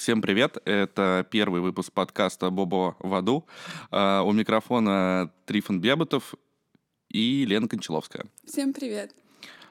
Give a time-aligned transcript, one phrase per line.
[0.00, 0.56] Всем привет!
[0.64, 3.44] Это первый выпуск подкаста «Бобо в аду».
[3.90, 6.36] А, у микрофона Трифон Бебутов
[7.10, 8.24] и Лена Кончаловская.
[8.46, 9.14] Всем привет!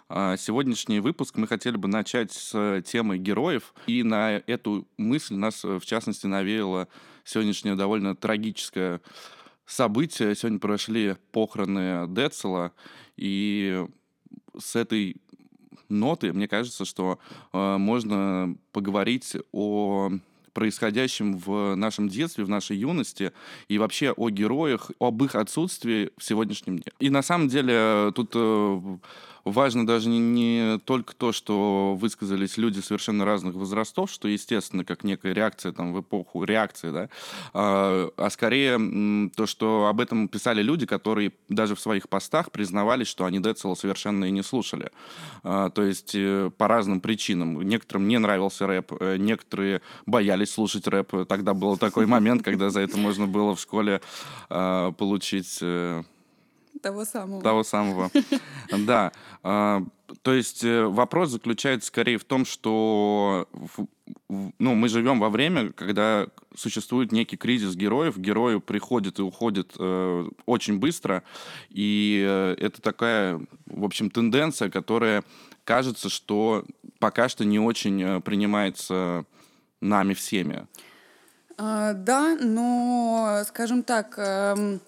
[0.07, 3.73] А, сегодняшний выпуск мы хотели бы начать с темы героев.
[3.87, 6.89] И на эту мысль нас, в частности, навеяло
[7.23, 9.01] сегодняшнее довольно трагическое
[9.65, 10.35] событие.
[10.35, 12.73] Сегодня прошли похороны Децела,
[13.17, 13.83] и
[14.55, 15.15] с этой
[15.89, 17.19] ноты, мне кажется, что
[17.53, 20.11] э, можно поговорить о
[20.53, 23.31] происходящем в нашем детстве, в нашей юности
[23.67, 26.91] и вообще о героях, об их отсутствии в сегодняшнем дне.
[26.99, 28.97] И на самом деле тут э,
[29.49, 35.03] важно даже не, не только то, что высказались люди совершенно разных возрастов, что, естественно, как
[35.03, 37.09] некая реакция там, в эпоху реакции, да,
[37.53, 43.07] а, а скорее то, что об этом писали люди, которые даже в своих постах признавались,
[43.07, 44.91] что они Децела совершенно и не слушали.
[45.43, 47.61] А, то есть э, по разным причинам.
[47.61, 51.27] Некоторым не нравился рэп, э, некоторые боялись слушать рэп.
[51.27, 54.01] Тогда был такой момент, когда за это можно было в школе
[54.49, 56.03] а, получить э,
[56.81, 57.41] того самого.
[57.41, 58.11] Того самого.
[58.85, 59.11] Да.
[59.43, 59.83] А,
[60.21, 63.47] то есть э, вопрос заключается скорее в том, что
[64.27, 70.29] ну, мы живем во время, когда существует некий кризис героев, герои приходят и уходят э,
[70.45, 71.23] очень быстро,
[71.69, 75.23] и э, это такая, в общем, тенденция, которая
[75.63, 76.65] кажется, что
[76.99, 79.25] пока что не очень э, принимается
[79.81, 80.67] нами всеми.
[81.57, 84.79] А, да, но, скажем так, э,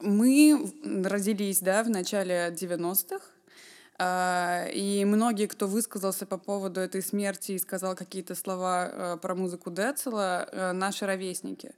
[0.00, 0.72] мы
[1.04, 3.24] родились, да, в начале 90-х,
[4.02, 9.34] а, и многие, кто высказался по поводу этой смерти и сказал какие-то слова э, про
[9.34, 11.74] музыку Децела, э, наши ровесники.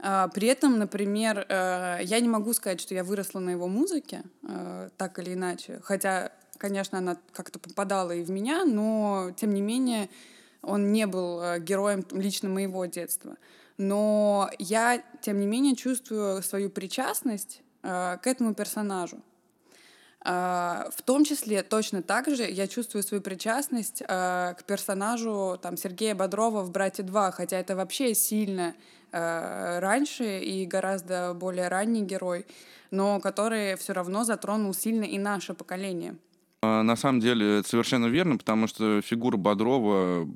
[0.00, 4.24] А, при этом, например, э, я не могу сказать, что я выросла на его музыке,
[4.96, 5.80] так или иначе.
[5.84, 10.10] Хотя, конечно, она как-то попадала и в меня, но, тем не менее,
[10.60, 13.36] он не был героем лично моего детства
[13.78, 19.22] но я, тем не менее, чувствую свою причастность э, к этому персонажу.
[20.24, 25.76] Uh, в том числе точно так же я чувствую свою причастность uh, к персонажу там,
[25.76, 28.74] Сергея Бодрова в «Братья 2», хотя это вообще сильно
[29.12, 32.46] uh, раньше и гораздо более ранний герой,
[32.90, 36.16] но который все равно затронул сильно и наше поколение.
[36.62, 40.26] На самом деле это совершенно верно, потому что фигура Бодрова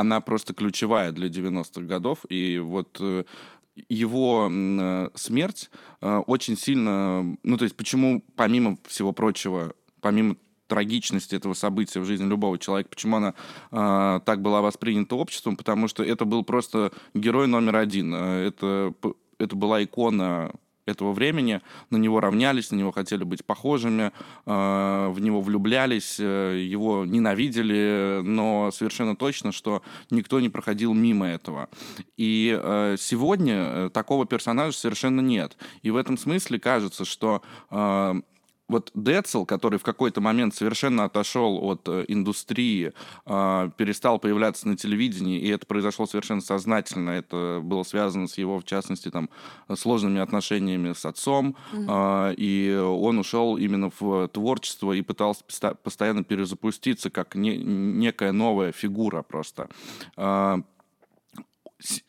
[0.00, 2.18] она просто ключевая для 90-х годов.
[2.28, 3.24] И вот э,
[3.88, 5.70] его э, смерть
[6.00, 7.36] э, очень сильно...
[7.42, 10.36] Ну, то есть почему, помимо всего прочего, помимо
[10.68, 13.34] трагичности этого события в жизни любого человека, почему она
[13.72, 18.14] э, так была воспринята обществом, потому что это был просто герой номер один.
[18.14, 18.94] Это,
[19.38, 20.52] это была икона
[20.88, 21.60] этого времени,
[21.90, 24.12] на него равнялись, на него хотели быть похожими,
[24.46, 31.26] э, в него влюблялись, э, его ненавидели, но совершенно точно, что никто не проходил мимо
[31.26, 31.68] этого.
[32.16, 35.56] И э, сегодня такого персонажа совершенно нет.
[35.82, 37.42] И в этом смысле кажется, что
[38.68, 42.92] вот Децл, который в какой-то момент совершенно отошел от э, индустрии,
[43.26, 47.10] э, перестал появляться на телевидении, и это произошло совершенно сознательно.
[47.10, 49.30] Это было связано с его, в частности, там,
[49.74, 52.34] сложными отношениями с отцом, mm-hmm.
[52.36, 55.44] и он ушел именно в творчество и пытался
[55.82, 59.68] постоянно перезапуститься как не, некая новая фигура просто.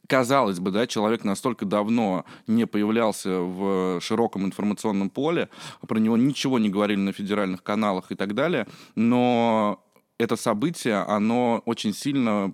[0.07, 5.49] Казалось бы, да, человек настолько давно не появлялся в широком информационном поле,
[5.87, 9.79] про него ничего не говорили на федеральных каналах и так далее, но
[10.17, 12.53] это событие, оно очень сильно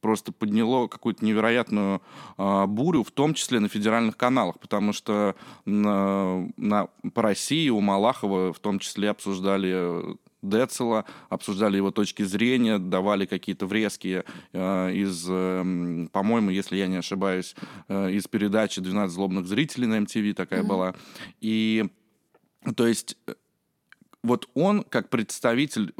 [0.00, 2.00] просто подняло какую-то невероятную
[2.38, 7.80] э, бурю, в том числе на федеральных каналах, потому что на, на, по России у
[7.80, 15.26] Малахова в том числе обсуждали Децела, обсуждали его точки зрения, давали какие-то врезки э, из,
[15.28, 17.54] э, по-моему, если я не ошибаюсь,
[17.88, 20.66] э, из передачи «12 злобных зрителей» на MTV такая mm-hmm.
[20.66, 20.94] была.
[21.40, 21.86] И,
[22.76, 23.34] то есть, э,
[24.22, 25.94] вот он, как представитель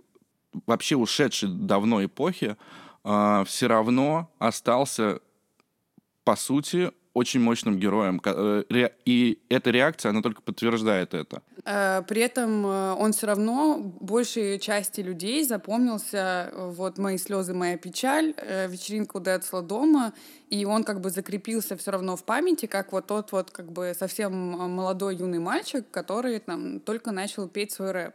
[0.66, 2.56] вообще ушедшей давно эпохи,
[3.04, 5.20] э, все равно остался,
[6.24, 8.20] по сути, очень мощным героем.
[8.24, 8.62] Э,
[9.06, 11.40] и эта реакция, она только подтверждает это.
[11.64, 17.78] Э, при этом э, он все равно большей части людей запомнился вот «Мои слезы, моя
[17.78, 18.34] печаль»,
[18.68, 20.12] вечеринка у Децла дома,
[20.50, 23.94] и он как бы закрепился все равно в памяти, как вот тот вот как бы
[23.98, 28.14] совсем молодой юный мальчик, который там только начал петь свой рэп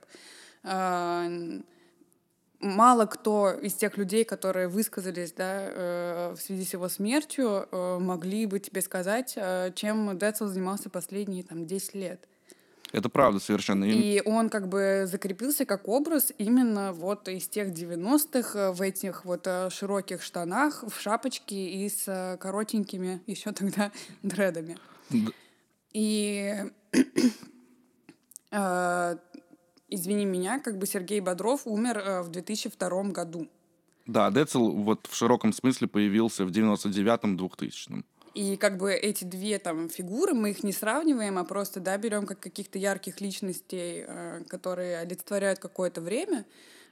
[2.61, 7.97] мало кто из тех людей, которые высказались да, э, в связи с его смертью, э,
[7.99, 12.27] могли бы тебе сказать, э, чем Децл занимался последние там, 10 лет.
[12.91, 13.85] Это правда совершенно.
[13.85, 19.23] И он как бы закрепился как образ именно вот из тех 90-х э, в этих
[19.23, 23.91] вот э, широких штанах, в шапочке и с э, коротенькими еще тогда
[24.23, 24.77] дредами.
[25.93, 26.55] И
[29.91, 33.47] извини меня, как бы Сергей Бодров умер в 2002 году.
[34.07, 38.03] Да, Децл вот в широком смысле появился в 99-м, 2000-м.
[38.33, 42.25] И как бы эти две там фигуры, мы их не сравниваем, а просто, да, берем
[42.25, 46.45] как каких-то ярких личностей, э, которые олицетворяют какое-то время,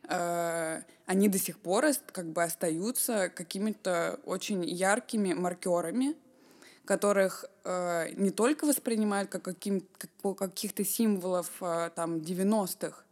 [0.09, 6.15] э, они до сих пор как бы остаются какими-то очень яркими маркерами,
[6.89, 9.83] которых э, не только воспринимают как, каким,
[10.23, 11.51] как каких-то символов
[11.95, 13.03] там 90-х,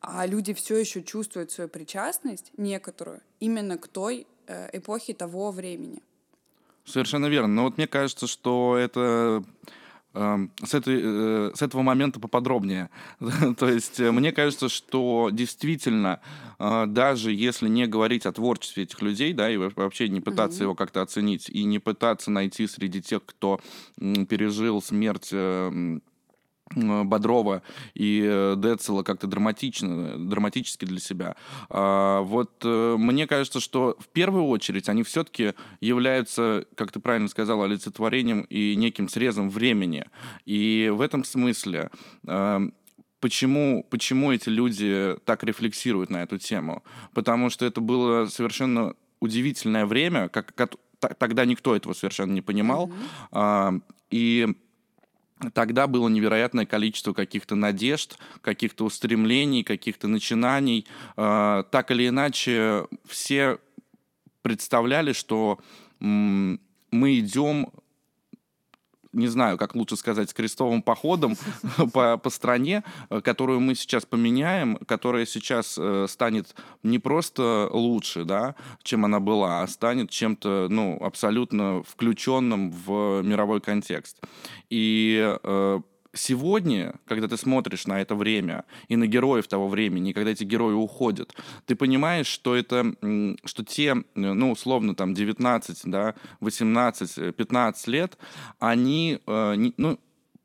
[0.00, 4.26] а люди все еще чувствуют свою причастность некоторую именно к той
[4.72, 6.02] эпохе того времени.
[6.86, 7.48] Совершенно верно.
[7.48, 9.44] Но вот мне кажется, что это
[10.14, 12.90] с, этой, э, с этого момента поподробнее.
[13.58, 16.20] То есть э, мне кажется, что действительно,
[16.58, 20.64] э, даже если не говорить о творчестве этих людей, да, и вообще не пытаться mm-hmm.
[20.64, 23.60] его как-то оценить, и не пытаться найти среди тех, кто
[23.98, 26.02] пережил смерть эм,
[26.74, 27.62] Бодрова
[27.94, 31.36] и э, Децела как-то драматично, драматически для себя.
[31.68, 37.28] А, вот э, мне кажется, что в первую очередь они все-таки являются, как ты правильно
[37.28, 40.04] сказал, олицетворением и неким срезом времени.
[40.44, 41.90] И в этом смысле
[42.26, 42.70] э,
[43.20, 46.82] почему, почему эти люди так рефлексируют на эту тему?
[47.14, 50.76] Потому что это было совершенно удивительное время, как, как
[51.18, 52.90] тогда никто этого совершенно не понимал.
[53.32, 53.82] Mm-hmm.
[54.10, 54.48] И
[55.52, 60.86] тогда было невероятное количество каких-то надежд, каких-то устремлений, каких-то начинаний.
[61.16, 63.58] А, так или иначе, все
[64.42, 65.58] представляли, что
[66.00, 66.58] мы
[67.18, 67.70] идем
[69.18, 71.36] не знаю, как лучше сказать, с крестовым походом
[71.92, 72.84] по, по стране,
[73.22, 79.62] которую мы сейчас поменяем, которая сейчас э, станет не просто лучше, да, чем она была,
[79.62, 84.20] а станет чем-то, ну, абсолютно включенным в мировой контекст.
[84.70, 85.80] И э,
[86.14, 90.74] сегодня, когда ты смотришь на это время и на героев того времени, когда эти герои
[90.74, 91.34] уходят,
[91.66, 92.94] ты понимаешь, что это,
[93.44, 98.18] что те, ну, условно, там, 19, да, 18, 15 лет,
[98.58, 99.98] они, э, ну,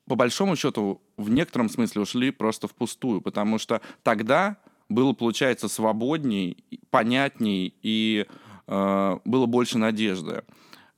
[0.07, 4.57] по большому счету, в некотором смысле ушли просто впустую, потому что тогда
[4.89, 8.25] было, получается, свободней, понятней и
[8.67, 10.43] э, было больше надежды.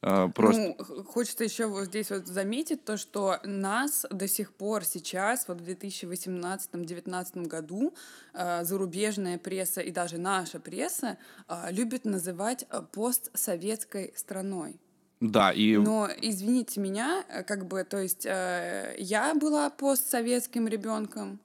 [0.07, 0.75] А, просто...
[0.77, 5.61] Ну, хочется еще вот здесь вот заметить то, что нас до сих пор сейчас, вот
[5.61, 7.91] в 2018-2019 году,
[8.33, 11.17] э, зарубежная пресса и даже наша пресса
[11.47, 14.79] э, любит называть постсоветской страной.
[15.21, 15.75] Да, и...
[15.77, 21.39] Но, извините меня, как бы, то есть э, я была постсоветским ребенком,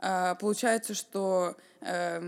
[0.00, 2.18] э, получается, что э,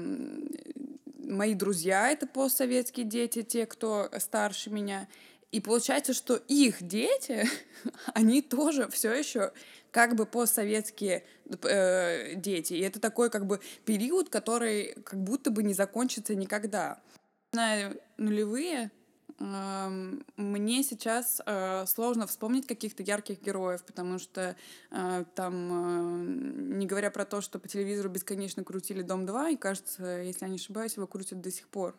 [1.25, 5.09] мои друзья— это постсоветские дети, те, кто старше меня,
[5.53, 7.47] и получается, что их дети,
[8.15, 9.53] они тоже все еще
[9.91, 11.25] как бы постсоветские
[11.63, 12.73] э, дети.
[12.73, 17.01] И это такой как бы период, который как будто бы не закончится никогда.
[17.53, 18.91] На нулевые
[19.39, 24.57] э, мне сейчас э, сложно вспомнить каких-то ярких героев, потому что
[24.91, 30.23] э, там, э, не говоря про то, что по телевизору бесконечно крутили «Дом-2», и кажется,
[30.23, 31.95] если я не ошибаюсь, его крутят до сих пор.
[31.95, 31.99] А,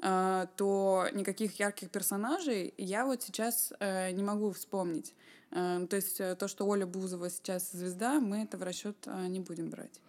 [0.00, 5.14] то никаких ярких персонажей я вот сейчас э, не могу вспомнить.
[5.50, 8.96] Э, то есть э, то, что Оля Бузова сейчас звезда, мы это в расчет
[9.28, 10.00] не будем брать.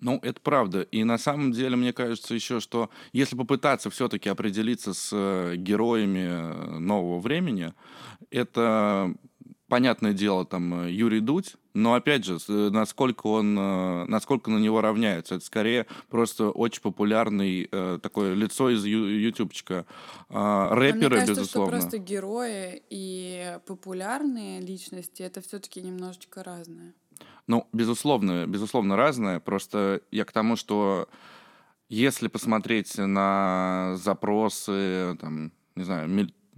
[0.00, 0.82] Ну, это правда.
[0.82, 7.18] И на самом деле, мне кажется еще, что если попытаться все-таки определиться с героями нового
[7.18, 7.74] времени,
[8.30, 9.12] это
[9.68, 14.58] понятное дело, там, э, Юрий Дудь, но, опять же, э, насколько он, э, насколько на
[14.58, 15.36] него равняются.
[15.36, 19.86] Это скорее просто очень популярный э, такое лицо из ю- ютубчика.
[20.30, 21.72] Э, рэперы, мне кажется, безусловно.
[21.72, 26.94] Что просто герои и популярные личности это все-таки немножечко разное.
[27.46, 29.40] Ну, безусловно, безусловно разное.
[29.40, 31.08] Просто я к тому, что
[31.88, 36.08] если посмотреть на запросы, там, не знаю,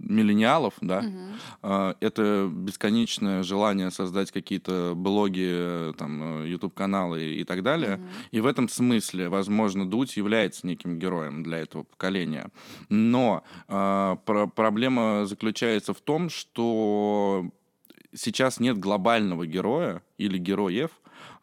[0.03, 1.95] миллениалов, да, угу.
[1.99, 7.95] это бесконечное желание создать какие-то блоги, там, YouTube-каналы и так далее.
[7.95, 8.03] Угу.
[8.31, 12.49] И в этом смысле, возможно, Дудь является неким героем для этого поколения.
[12.89, 17.49] Но э, про проблема заключается в том, что
[18.13, 20.91] сейчас нет глобального героя или героев,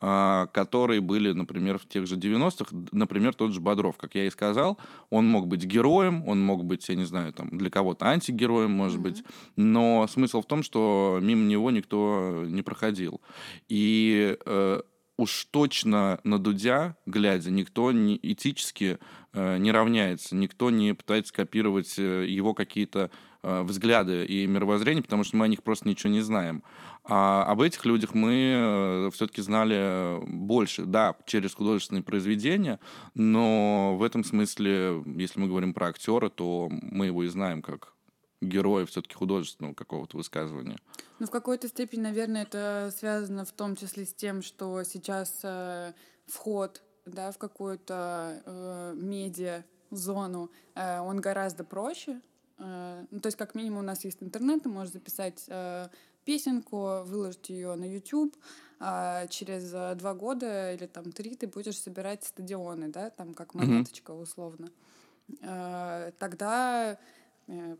[0.00, 4.78] которые были, например, в тех же 90-х, например, тот же Бодров, как я и сказал,
[5.10, 8.98] он мог быть героем, он мог быть, я не знаю, там, для кого-то антигероем, может
[8.98, 9.02] mm-hmm.
[9.02, 9.24] быть,
[9.56, 13.20] но смысл в том, что мимо него никто не проходил.
[13.68, 14.80] И э,
[15.18, 18.98] уж точно на Дудя, глядя, никто не, этически
[19.32, 23.10] э, не равняется, никто не пытается копировать э, его какие-то
[23.42, 26.62] взгляды и мировоззрение, потому что мы о них просто ничего не знаем.
[27.04, 32.80] А об этих людях мы э, все-таки знали больше, да, через художественные произведения,
[33.14, 37.94] но в этом смысле, если мы говорим про актера, то мы его и знаем как
[38.40, 40.78] героя все-таки художественного какого-то высказывания.
[41.18, 45.92] Ну, в какой-то степени, наверное, это связано в том числе с тем, что сейчас э,
[46.26, 52.20] вход да, в какую-то э, медиа зону, э, он гораздо проще.
[52.58, 55.88] Э, ну, то есть, как минимум, у нас есть интернет, ты можешь записать э,
[56.24, 58.36] песенку, выложить ее на YouTube,
[58.80, 63.54] а через э, два года или там три ты будешь собирать стадионы, да, там как
[63.54, 64.70] монеточка условно.
[65.40, 66.98] Э, тогда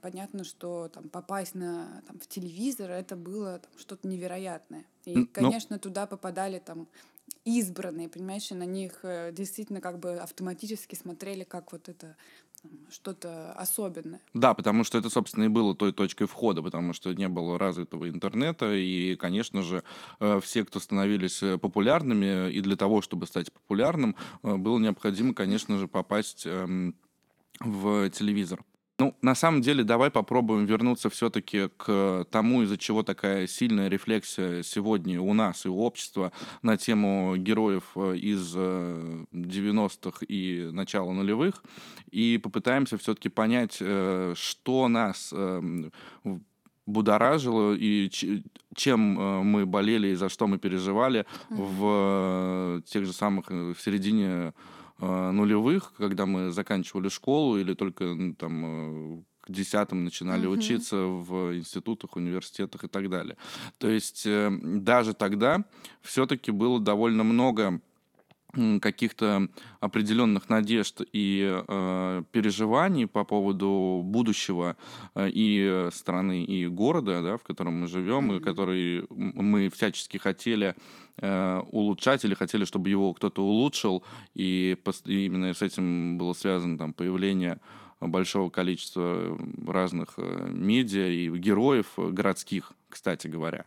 [0.00, 4.86] понятно, что там попасть на там в телевизор это было там, что-то невероятное.
[5.04, 6.88] И, ну конечно, туда попадали там
[7.44, 12.16] избранные, понимаешь, и на них действительно как бы автоматически смотрели как вот это
[12.90, 14.20] что-то особенное.
[14.34, 18.08] Да, потому что это, собственно, и было той точкой входа, потому что не было развитого
[18.08, 19.82] интернета, и, конечно же,
[20.20, 25.88] э, все, кто становились популярными, и для того, чтобы стать популярным, было необходимо, конечно же,
[25.88, 26.94] попасть эм,
[27.60, 28.64] в телевизор.
[29.00, 34.64] Ну, на самом деле, давай попробуем вернуться все-таки к тому, из-за чего такая сильная рефлексия
[34.64, 41.12] сегодня у нас и у общества на тему героев э, из 90-х э, и начала
[41.12, 41.62] нулевых,
[42.10, 45.92] и попытаемся все-таки понять, э, что нас эм,
[46.84, 48.10] будоражило и
[48.74, 49.00] чем
[49.46, 54.54] мы болели и за что мы переживали в тех же самых в середине
[55.06, 60.58] нулевых, когда мы заканчивали школу или только ну, там э, к десятым начинали mm-hmm.
[60.58, 63.36] учиться в институтах, университетах и так далее.
[63.78, 65.64] То есть э, даже тогда
[66.02, 67.80] все-таки было довольно много
[68.80, 69.48] каких-то
[69.80, 74.76] определенных надежд и э, переживаний по поводу будущего
[75.14, 78.36] э, и страны, и города, да, в котором мы живем, mm-hmm.
[78.38, 80.74] и который мы всячески хотели
[81.18, 84.02] э, улучшать или хотели, чтобы его кто-то улучшил,
[84.34, 87.60] и, и именно с этим было связано там появление
[88.00, 89.36] большого количества
[89.66, 93.66] разных э, медиа и героев городских, кстати говоря,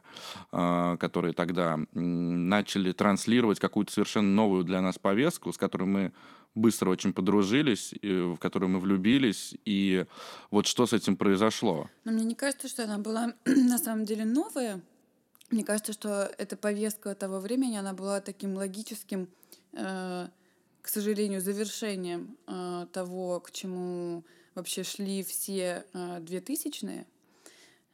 [0.51, 6.13] э, которые тогда начали транслировать какую-то совершенно новую для нас повестку, с которой мы
[6.53, 10.05] быстро очень подружились, в которую мы влюбились, и
[10.49, 11.89] вот что с этим произошло?
[12.03, 14.81] Но мне не кажется, что она была на самом деле новая.
[15.49, 19.29] Мне кажется, что эта повестка того времени, она была таким логическим
[19.73, 20.27] э,
[20.81, 24.23] к сожалению, завершением э, того, к чему
[24.55, 27.05] вообще шли все э, 2000-е.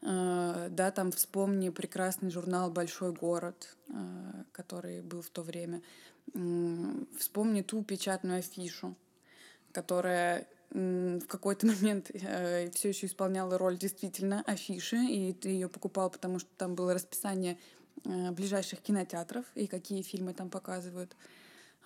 [0.02, 3.94] Э, да, там вспомни прекрасный журнал «Большой город», э,
[4.52, 5.82] который был в то время.
[7.18, 8.96] Вспомни ту печатную афишу,
[9.72, 16.10] которая в какой-то момент э, все еще исполняла роль действительно афиши, и ты ее покупал,
[16.10, 17.58] потому что там было расписание
[18.04, 21.16] э, ближайших кинотеатров и какие фильмы там показывают.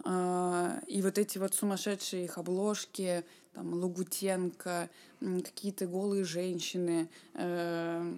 [0.03, 4.89] А, и вот эти вот сумасшедшие их обложки, там, Лугутенко,
[5.20, 8.17] какие-то голые женщины, э,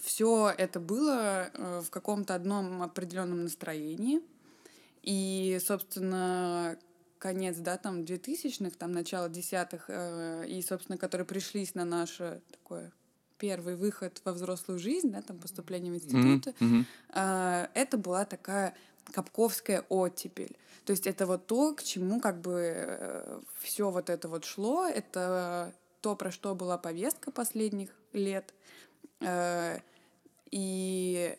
[0.00, 4.20] все это было э, в каком-то одном определенном настроении.
[5.02, 6.76] И, собственно,
[7.18, 12.92] конец, да, там, 2000-х, там, начало десятых, э, и, собственно, которые пришлись на наше такое
[13.38, 17.70] первый выход во взрослую жизнь, да, там, поступление в институты, mm-hmm.
[17.72, 18.74] это была такая
[19.12, 20.56] Капковская оттепель.
[20.84, 24.86] То есть это вот то, к чему как бы э, все вот это вот шло,
[24.86, 28.54] это то, про что была повестка последних лет.
[29.20, 29.78] Э,
[30.50, 31.36] и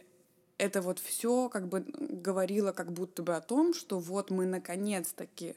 [0.57, 5.55] это вот все как бы говорило как будто бы о том, что вот мы наконец-таки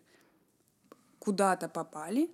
[1.18, 2.30] куда-то попали,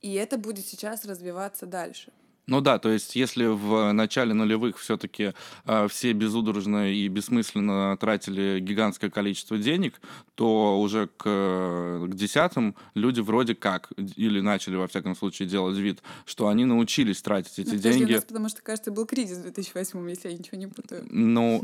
[0.00, 2.12] и это будет сейчас развиваться дальше.
[2.48, 5.32] Ну да, то есть если в начале нулевых все-таки э,
[5.66, 10.00] а, все безудержно и бессмысленно тратили гигантское количество денег,
[10.34, 16.02] то уже к, к десятым люди вроде как, или начали во всяком случае делать вид,
[16.24, 18.14] что они научились тратить эти ну, деньги.
[18.14, 21.06] Нас, потому что, кажется, был кризис в 2008, если я ничего не путаю.
[21.10, 21.62] Ну,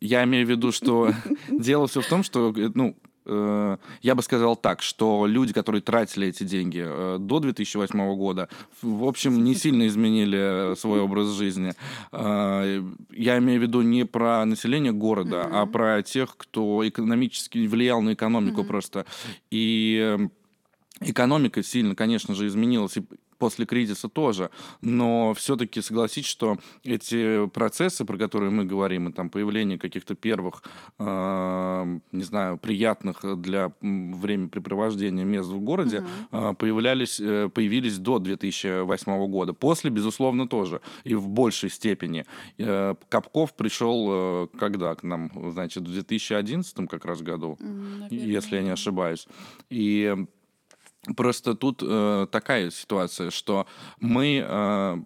[0.00, 1.12] я имею в виду, что
[1.48, 6.28] дело все в том, что ну, Э, я бы сказал так, что люди, которые тратили
[6.28, 8.48] эти деньги э, до 2008 года,
[8.82, 11.72] в общем, не сильно изменили свой образ жизни.
[12.12, 15.62] Э, я имею в виду не про население города, mm-hmm.
[15.62, 18.66] а про тех, кто экономически влиял на экономику mm-hmm.
[18.66, 19.06] просто.
[19.50, 20.18] И
[21.00, 22.96] экономика сильно, конечно же, изменилась.
[22.96, 23.04] И
[23.38, 24.50] после кризиса тоже.
[24.80, 30.62] Но все-таки согласитесь, что эти процессы, про которые мы говорим, и там появление каких-то первых,
[30.98, 36.06] э, не знаю, приятных для времяпрепровождения мест в городе, угу.
[36.32, 39.52] э, появлялись, э, появились до 2008 года.
[39.52, 40.80] После, безусловно, тоже.
[41.04, 42.24] И в большей степени.
[42.58, 45.30] Э, Капков пришел э, когда к нам?
[45.52, 48.08] Значит, в 2011 как раз году, Наверное.
[48.10, 49.26] если я не ошибаюсь.
[49.70, 50.26] И
[51.16, 53.66] Просто тут э, такая ситуация, что
[54.00, 54.96] мы э,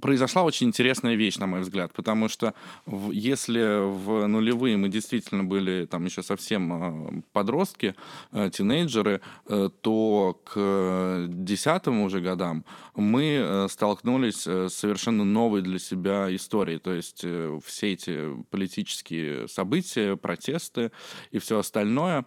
[0.00, 2.54] произошла очень интересная вещь, на мой взгляд, потому что
[2.86, 7.94] в, если в нулевые мы действительно были там еще совсем э, подростки,
[8.32, 12.64] э, тинейджеры, э, то к десятым уже годам
[12.94, 17.24] мы столкнулись с совершенно новой для себя историей, то есть
[17.64, 20.92] все эти политические события, протесты
[21.30, 22.24] и все остальное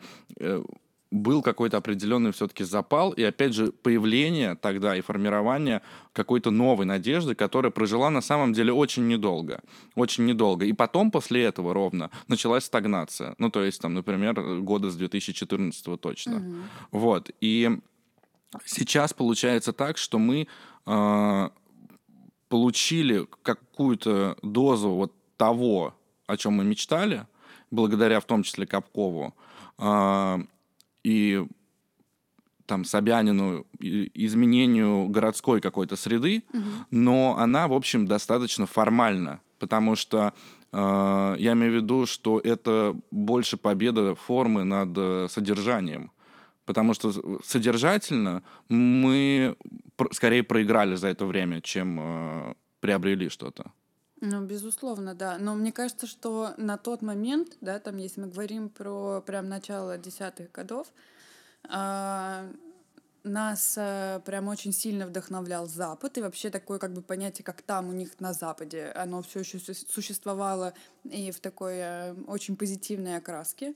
[1.14, 7.36] был какой-то определенный все-таки запал, и опять же появление тогда и формирование какой-то новой надежды,
[7.36, 9.62] которая прожила на самом деле очень недолго.
[9.96, 10.66] Очень недолго.
[10.66, 13.36] И потом после этого ровно началась стагнация.
[13.38, 16.38] Ну, то есть, там, например, года с 2014 точно.
[16.38, 16.56] Угу.
[16.92, 17.30] Вот.
[17.42, 17.70] И
[18.66, 20.48] сейчас получается так, что мы
[20.88, 21.50] э,
[22.50, 25.94] получили какую-то дозу вот того,
[26.26, 27.28] о чем мы мечтали,
[27.70, 29.36] благодаря в том числе Капкову,
[29.78, 30.44] э,
[31.04, 31.46] и
[32.66, 36.64] там Собянину изменению городской какой-то среды, угу.
[36.92, 40.34] но она, в общем, достаточно формальна, потому что
[40.72, 46.12] э, я имею в виду, что это больше победа формы над э, содержанием.
[46.66, 47.12] Потому что
[47.44, 49.58] содержательно мы
[50.12, 53.72] скорее проиграли за это время, чем э, приобрели что-то.
[54.26, 55.38] Ну, безусловно, да.
[55.38, 59.98] Но мне кажется, что на тот момент, да, там, если мы говорим про прям начало
[59.98, 60.88] десятых годов,
[61.66, 62.54] э,
[63.24, 67.90] нас э, прям очень сильно вдохновлял Запад, и вообще такое как бы понятие, как там
[67.90, 73.76] у них на Западе, оно все еще существовало и в такой э, очень позитивной окраске.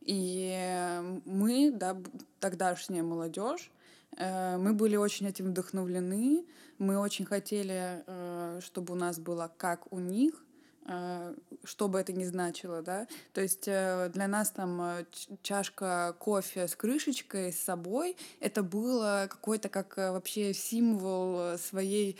[0.00, 1.98] И мы, да,
[2.40, 3.70] тогдашняя молодежь,
[4.16, 6.44] Э, мы были очень этим вдохновлены.
[6.78, 8.21] Мы очень хотели, э,
[8.62, 10.44] чтобы у нас было как у них,
[10.86, 13.06] э, что бы это ни значило, да.
[13.32, 15.04] То есть для нас там
[15.42, 22.18] чашка кофе с крышечкой с собой это было какой-то как вообще символ своей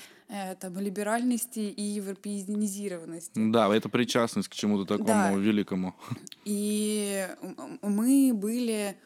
[0.60, 3.32] там либеральности и европеизированности.
[3.34, 5.32] Да, это причастность к чему-то такому да.
[5.34, 5.94] великому.
[6.44, 7.28] И
[7.82, 8.96] мы были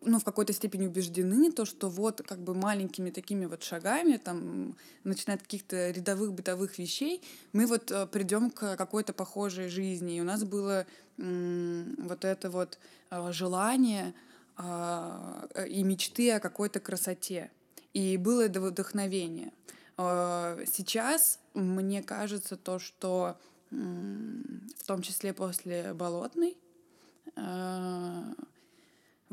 [0.00, 4.76] ну, в какой-то степени убеждены, то, что вот как бы маленькими такими вот шагами, там,
[5.04, 10.16] начиная от каких-то рядовых бытовых вещей, мы вот э, придем к какой-то похожей жизни.
[10.16, 10.86] И у нас было
[11.16, 12.78] вот это вот
[13.10, 14.14] э, желание
[14.56, 17.52] а, и мечты о какой-то красоте.
[17.92, 19.52] И было это вдохновение.
[19.96, 23.38] Э, сейчас мне кажется то, что
[23.70, 26.56] в том числе после Болотной,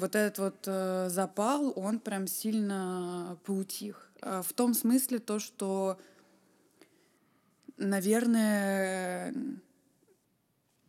[0.02, 4.12] вот этот вот э, запал, он прям сильно поутих.
[4.22, 6.00] Э, в том смысле то, что,
[7.78, 9.34] наверное,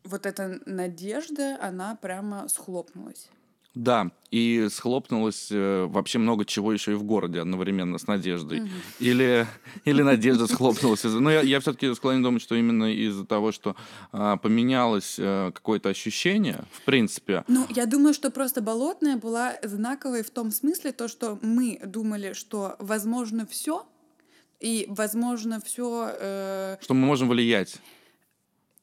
[0.04, 3.28] вот эта надежда, она прямо схлопнулась.
[3.74, 8.60] Да, и схлопнулось э, вообще много чего еще и в городе одновременно с Надеждой.
[8.60, 8.68] Угу.
[9.00, 9.46] Или,
[9.86, 11.04] или Надежда схлопнулась.
[11.04, 13.74] Но я, я все-таки склонен думать, что именно из-за того, что
[14.10, 17.44] а, поменялось а, какое-то ощущение, в принципе.
[17.48, 22.34] Ну, я думаю, что просто Болотная была знаковой в том смысле, то, что мы думали,
[22.34, 23.86] что возможно все,
[24.60, 26.10] и возможно все...
[26.20, 26.76] Э...
[26.80, 27.80] Что мы можем влиять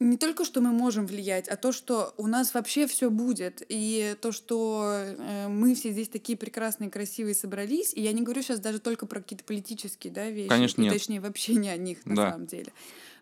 [0.00, 3.62] не только что мы можем влиять, а то, что у нас вообще все будет.
[3.68, 7.92] И то, что э, мы все здесь такие прекрасные, красивые собрались.
[7.94, 10.48] И я не говорю сейчас даже только про какие-то политические да, вещи.
[10.48, 10.92] Конечно, нет.
[10.94, 12.30] Точнее, вообще не о них на да.
[12.30, 12.72] самом деле.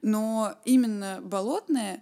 [0.03, 2.01] Но именно болотная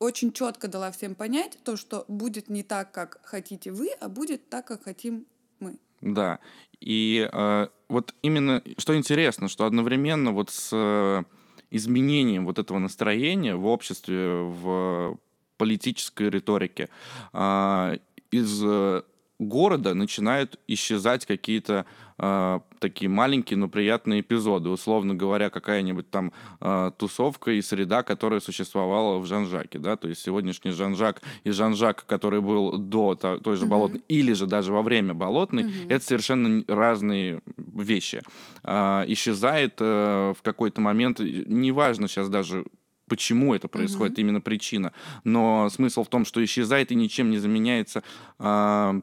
[0.00, 4.48] очень четко дала всем понять то, что будет не так, как хотите вы, а будет
[4.48, 5.26] так, как хотим
[5.60, 5.78] мы.
[6.00, 6.40] Да.
[6.80, 11.22] И э, вот именно, что интересно, что одновременно вот с э,
[11.70, 15.18] изменением вот этого настроения в обществе, в
[15.56, 16.88] политической риторике
[17.32, 17.96] а,
[18.30, 19.02] из э,
[19.38, 21.86] города начинают исчезать какие-то
[22.18, 24.68] э, такие маленькие, но приятные эпизоды.
[24.68, 29.78] Условно говоря, какая-нибудь там э, тусовка и среда, которая существовала в Жан-Жаке.
[29.78, 29.96] Да?
[29.96, 34.08] То есть сегодняшний Жан-Жак и Жан-Жак, который был до той же Болотной, mm-hmm.
[34.08, 35.90] или же даже во время Болотной, mm-hmm.
[35.90, 38.22] это совершенно разные вещи.
[38.62, 42.64] Э, исчезает э, в какой-то момент, неважно сейчас даже
[43.08, 44.20] почему это происходит, mm-hmm.
[44.20, 44.92] именно причина.
[45.24, 48.02] Но смысл в том, что исчезает и ничем не заменяется
[48.38, 49.00] э,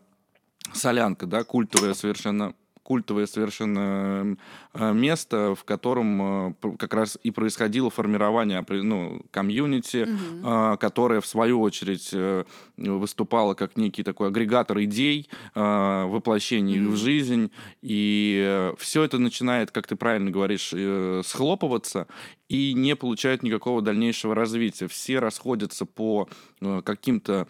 [0.73, 4.37] солянка, да, культовая совершенно культовое совершенно
[4.73, 10.77] э, место, в котором э, как раз и происходило формирование ну, комьюнити, угу.
[10.77, 12.43] которое в свою очередь э,
[12.77, 16.93] выступало как некий такой агрегатор идей, воплощений угу.
[16.93, 20.73] в жизнь, и все это начинает, как ты правильно говоришь,
[21.25, 22.07] схлопываться
[22.49, 24.87] и не получает никакого дальнейшего развития.
[24.87, 26.27] Все расходятся по
[26.83, 27.47] каким-то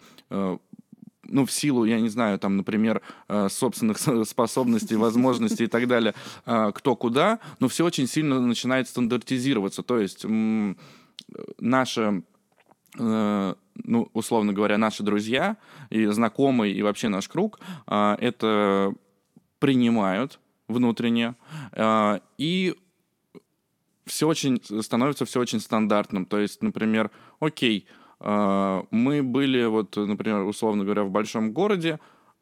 [1.34, 6.14] ну, в силу, я не знаю, там, например, э, собственных способностей, возможностей и так далее,
[6.46, 9.82] э, кто куда, но все очень сильно начинает стандартизироваться.
[9.82, 10.24] То есть
[11.58, 12.22] наша
[12.96, 15.56] э, ну, условно говоря, наши друзья
[15.90, 18.94] и знакомые, и вообще наш круг это
[19.58, 21.34] принимают внутренне,
[22.38, 22.74] и
[24.06, 26.26] все очень становится все очень стандартным.
[26.26, 31.98] То есть, например, окей, а, мы были, вот, например, условно говоря, в большом городе,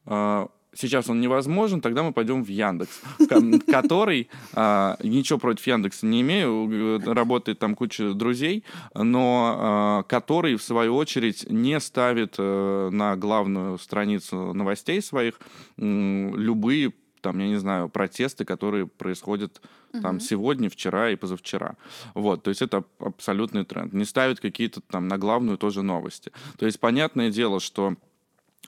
[0.06, 3.00] а, сейчас он невозможен, тогда мы пойдем в Яндекс,
[3.66, 8.64] который, а, ничего против Яндекса не имею, работает там куча друзей,
[8.94, 15.38] но который, в свою очередь, не ставит э, на главную страницу новостей своих
[15.76, 16.92] любые
[17.22, 20.02] там, я не знаю, протесты, которые происходят угу.
[20.02, 21.76] там сегодня, вчера и позавчера.
[22.14, 23.92] Вот, то есть это абсолютный тренд.
[23.92, 26.32] Не ставят какие-то там на главную тоже новости.
[26.58, 27.94] То есть понятное дело, что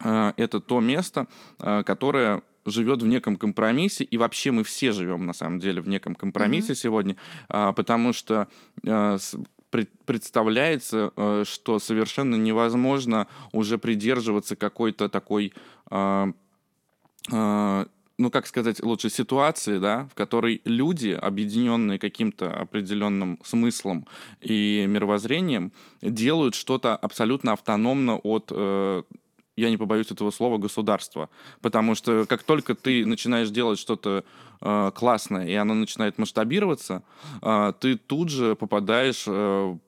[0.03, 1.27] э, это то место,
[1.59, 5.89] э, которое живет в неком компромиссе, и вообще мы все живем на самом деле в
[5.89, 6.77] неком компромиссе mm-hmm.
[6.77, 7.17] сегодня,
[7.49, 8.49] э, потому что
[8.87, 9.19] э,
[10.07, 15.53] представляется, э, что совершенно невозможно уже придерживаться какой-то такой
[15.91, 16.33] э,
[17.33, 17.87] э,
[18.19, 24.07] ну, как сказать, лучше ситуации, да, в которой люди, объединенные каким-то определенным смыслом
[24.41, 29.03] и мировоззрением, делают что-то абсолютно автономно от э,
[29.57, 31.29] я не побоюсь этого слова, государства.
[31.61, 34.25] Потому что как только ты начинаешь делать что-то
[34.65, 37.03] э, классное, и оно начинает масштабироваться,
[37.43, 39.31] э, ты тут же попадаешь э,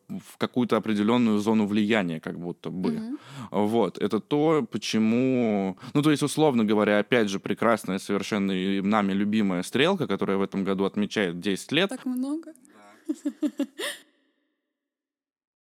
[0.08, 2.90] в какую-то определенную зону влияния, как будто бы.
[2.90, 3.18] Mm-hmm.
[3.50, 3.98] Вот.
[3.98, 5.76] Это то, почему...
[5.94, 10.64] Ну, то есть, условно говоря, опять же, прекрасная, совершенно нами любимая стрелка, которая в этом
[10.64, 11.90] году отмечает 10 лет.
[11.90, 12.52] Так много.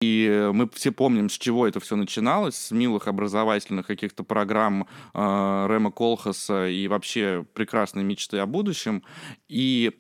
[0.01, 5.67] И мы все помним, с чего это все начиналось, с милых образовательных каких-то программ э,
[5.69, 9.03] Рема Колхаса и вообще прекрасной мечты о будущем.
[9.49, 9.93] И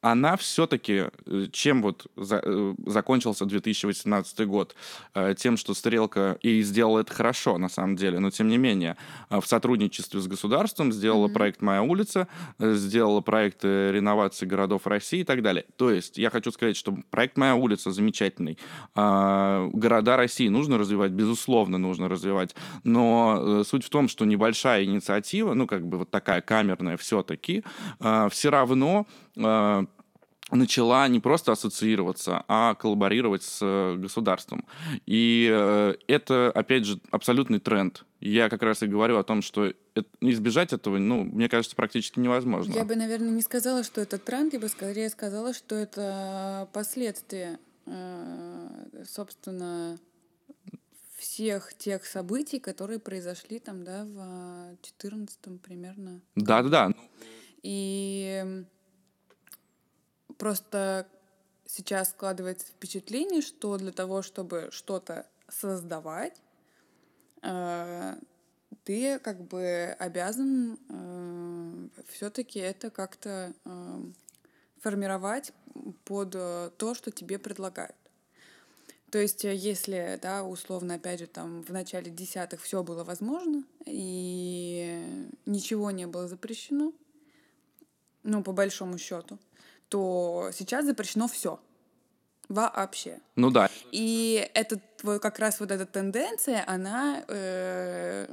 [0.00, 4.74] она все-таки, э, чем вот за, э, закончился 2018 год,
[5.14, 8.96] э, тем, что Стрелка и сделала это хорошо, на самом деле, но тем не менее,
[9.28, 11.32] в сотрудничестве с государством сделала mm-hmm.
[11.32, 15.64] проект «Моя улица», сделала проект реновации городов России и так далее.
[15.76, 18.58] То есть я хочу сказать, что проект «Моя улица» замечательный.
[18.94, 25.66] Города России нужно развивать, безусловно, нужно развивать, но суть в том, что небольшая инициатива, ну,
[25.66, 27.62] как бы вот такая камерная все-таки,
[28.30, 29.06] все равно
[30.50, 34.64] начала не просто ассоциироваться, а коллаборировать с э, государством.
[35.06, 38.04] И э, это, опять же, абсолютный тренд.
[38.20, 39.72] Я как раз и говорю о том, что
[40.20, 42.72] избежать этого, ну, мне кажется, практически невозможно.
[42.72, 47.58] Я бы, наверное, не сказала, что это тренд, я бы скорее сказала, что это последствия,
[47.86, 49.98] э, собственно,
[51.16, 56.20] всех тех событий, которые произошли там, да, в 14 примерно.
[56.34, 56.92] Да-да-да.
[57.62, 58.64] И
[60.40, 61.06] Просто
[61.66, 66.40] сейчас складывается впечатление, что для того, чтобы что-то создавать,
[67.42, 68.16] э,
[68.84, 74.02] ты как бы обязан э, все-таки это как-то э,
[74.80, 75.52] формировать
[76.06, 77.96] под то, что тебе предлагают.
[79.10, 85.28] То есть, если, да, условно, опять же, там в начале десятых все было возможно, и
[85.44, 86.94] ничего не было запрещено,
[88.22, 89.38] ну, по большому счету,
[89.90, 91.60] то сейчас запрещено все.
[92.48, 93.20] Вообще.
[93.36, 93.70] Ну да.
[93.92, 94.80] И это
[95.20, 98.26] как раз вот эта тенденция, она э,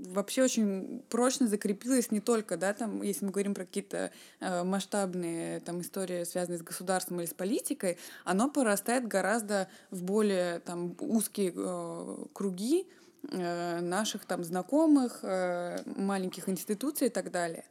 [0.00, 5.60] вообще очень прочно закрепилась не только, да, там, если мы говорим про какие-то э, масштабные
[5.60, 11.52] там истории, связанные с государством или с политикой, оно порастает гораздо в более там узкие
[11.54, 12.88] э, круги
[13.30, 17.64] э, наших там знакомых, э, маленьких институций и так далее.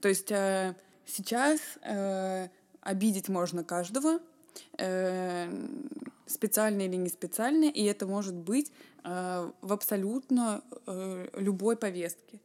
[0.00, 0.74] То есть э,
[1.06, 2.48] Сейчас э,
[2.80, 4.18] обидеть можно каждого,
[4.78, 5.48] э,
[6.26, 8.72] специально или не специально, и это может быть
[9.04, 12.40] э, в абсолютно э, любой повестке.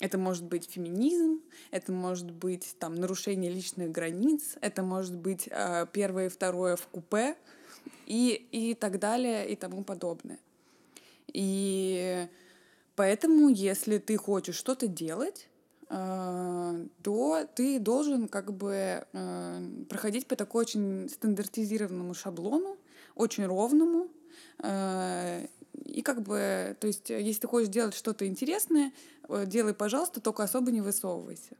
[0.00, 5.86] Это может быть феминизм, это может быть там нарушение личных границ, это может быть э,
[5.90, 7.34] первое и второе в купе
[8.04, 10.38] и, и так далее и тому подобное.
[11.32, 12.28] И
[12.94, 15.48] поэтому, если ты хочешь что-то делать,
[15.88, 22.76] то ты должен как бы э, проходить по такой очень стандартизированному шаблону,
[23.14, 24.08] очень ровному,
[24.62, 25.46] э,
[25.84, 28.92] и как бы, то есть, если ты хочешь делать что-то интересное,
[29.46, 31.56] делай, пожалуйста, только особо не высовывайся.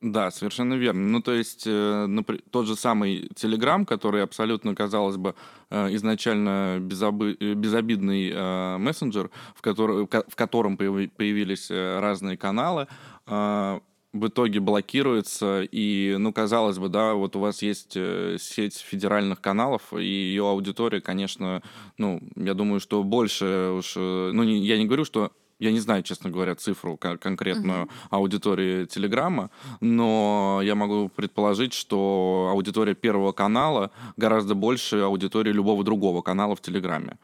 [0.00, 1.08] Да, совершенно верно.
[1.08, 5.34] Ну, то есть, э, напр- тот же самый Telegram, который абсолютно, казалось бы,
[5.70, 12.82] э, изначально безобы- э, безобидный э, мессенджер, в, который, в котором появились э, разные каналы,
[12.82, 12.86] э,
[13.26, 19.40] в итоге блокируется, и, ну, казалось бы, да, вот у вас есть э, сеть федеральных
[19.40, 21.62] каналов, и ее аудитория, конечно,
[21.98, 26.02] ну, я думаю, что больше уж, ну, не, я не говорю, что я не знаю,
[26.02, 27.90] честно говоря, цифру конкретную uh-huh.
[28.10, 36.22] аудитории Телеграма, но я могу предположить, что аудитория Первого канала гораздо больше аудитории любого другого
[36.22, 37.18] канала в Телеграме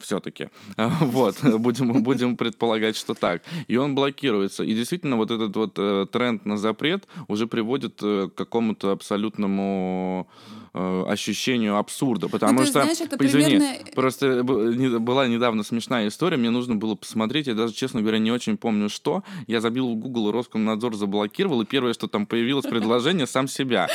[0.00, 0.48] все-таки.
[1.00, 3.42] Вот, будем, будем предполагать, что так.
[3.68, 4.64] И он блокируется.
[4.64, 10.28] И действительно, вот этот вот э, тренд на запрет уже приводит э, к какому-то абсолютному
[10.74, 12.28] э, ощущению абсурда.
[12.28, 13.92] Потому ну, что, знаешь, это извини, примерно...
[13.94, 18.56] просто была недавно смешная история, мне нужно было посмотреть, я даже, честно говоря, не очень
[18.56, 19.22] помню, что.
[19.46, 23.88] Я забил в Google, Роскомнадзор заблокировал, и первое, что там появилось, предложение сам себя.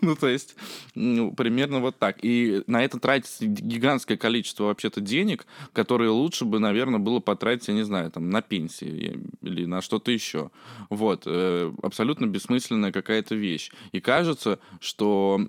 [0.00, 0.54] Ну, то есть,
[0.94, 2.18] ну, примерно вот так.
[2.22, 7.74] И на это тратится гигантское количество вообще-то денег, которые лучше бы, наверное, было потратить, я
[7.74, 10.50] не знаю, там, на пенсии или на что-то еще.
[10.90, 11.22] Вот.
[11.26, 13.70] Э, абсолютно бессмысленная какая-то вещь.
[13.92, 15.40] И кажется, что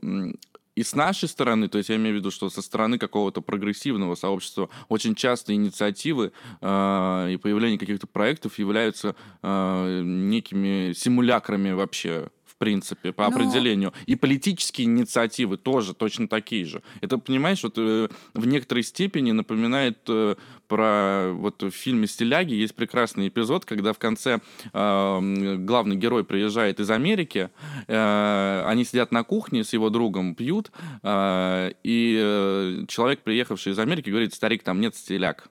[0.75, 4.15] и с нашей стороны, то есть я имею в виду, что со стороны какого-то прогрессивного
[4.15, 12.57] сообщества очень часто инициативы э, и появление каких-то проектов являются э, некими симулякрами вообще в
[12.57, 13.35] принципе, по Но...
[13.35, 13.93] определению.
[14.05, 16.81] И политические инициативы тоже точно такие же.
[17.01, 20.35] Это, понимаешь, вот э, в некоторой степени напоминает э,
[20.67, 24.39] про вот в фильме «Стиляги» есть прекрасный эпизод, когда в конце
[24.71, 27.49] э, главный герой приезжает из Америки,
[27.87, 30.71] э, они сидят на кухне с его другом, пьют,
[31.03, 35.49] э, и э, человек, приехавший из Америки, говорит, старик, там нет стиляк.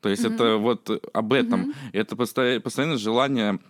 [0.00, 0.34] То есть mm-hmm.
[0.34, 1.60] это вот об этом.
[1.60, 1.74] Mm-hmm.
[1.92, 3.60] Это постоянно, постоянно желание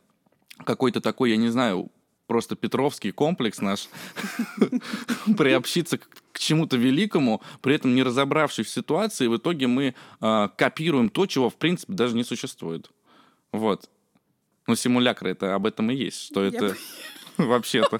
[0.64, 1.90] какой-то такой, я не знаю,
[2.30, 3.88] просто Петровский комплекс наш,
[5.36, 11.08] приобщиться к чему-то великому, при этом не разобравшись в ситуации, в итоге мы э, копируем
[11.08, 12.88] то, чего в принципе даже не существует.
[13.50, 13.90] Вот.
[14.68, 16.76] Но симулякры это об этом и есть, что это
[17.36, 17.98] вообще-то.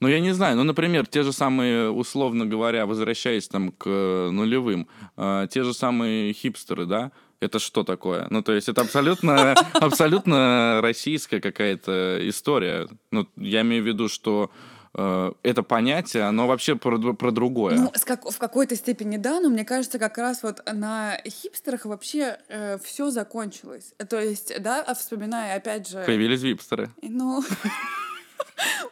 [0.00, 3.88] Ну, я не знаю, ну, например, те же самые, условно говоря, возвращаясь там к
[4.30, 7.12] нулевым, э, те же самые хипстеры, да,
[7.42, 8.26] это что такое?
[8.30, 12.88] Ну, то есть это абсолютно, абсолютно российская какая-то история.
[13.10, 14.50] Ну, я имею в виду, что
[14.94, 17.76] э, это понятие, оно вообще про, про другое.
[17.76, 21.84] Ну, с как, в какой-то степени да, но мне кажется, как раз вот на хипстерах
[21.84, 23.92] вообще э, все закончилось.
[24.08, 26.04] То есть, да, а вспоминая опять же...
[26.04, 26.90] Появились випстеры.
[27.02, 27.42] Ну...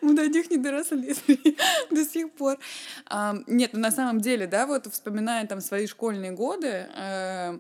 [0.01, 1.15] Мы до них не доросли
[1.91, 2.59] до сих пор.
[3.47, 7.59] Нет, ну на самом деле, да, вот вспоминая там свои школьные годы, э,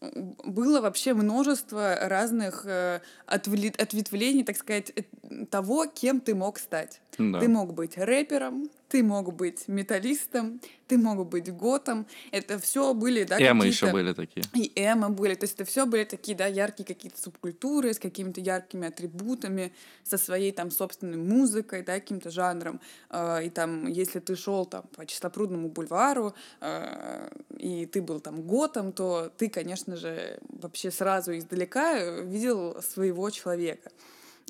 [0.00, 7.00] было вообще множество разных э, ответвлений, так сказать, э, того, кем ты мог стать.
[7.18, 7.40] Да.
[7.40, 12.06] Ты мог быть рэпером, ты мог быть металлистом, ты мог быть готом.
[12.30, 14.44] Это все были, да, Эмы еще были такие.
[14.54, 15.34] И эмо были.
[15.34, 19.72] То есть это все были такие, да, яркие какие-то субкультуры с какими-то яркими атрибутами,
[20.04, 22.80] со своей там собственной музыкой, да, каким-то жанром.
[23.10, 28.42] А, и там, если ты шел там по Чистопрудному бульвару, а, и ты был там
[28.42, 33.90] готом, то ты, конечно же, вообще сразу издалека видел своего человека.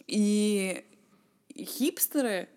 [0.07, 0.85] И
[1.57, 2.48] хипстеры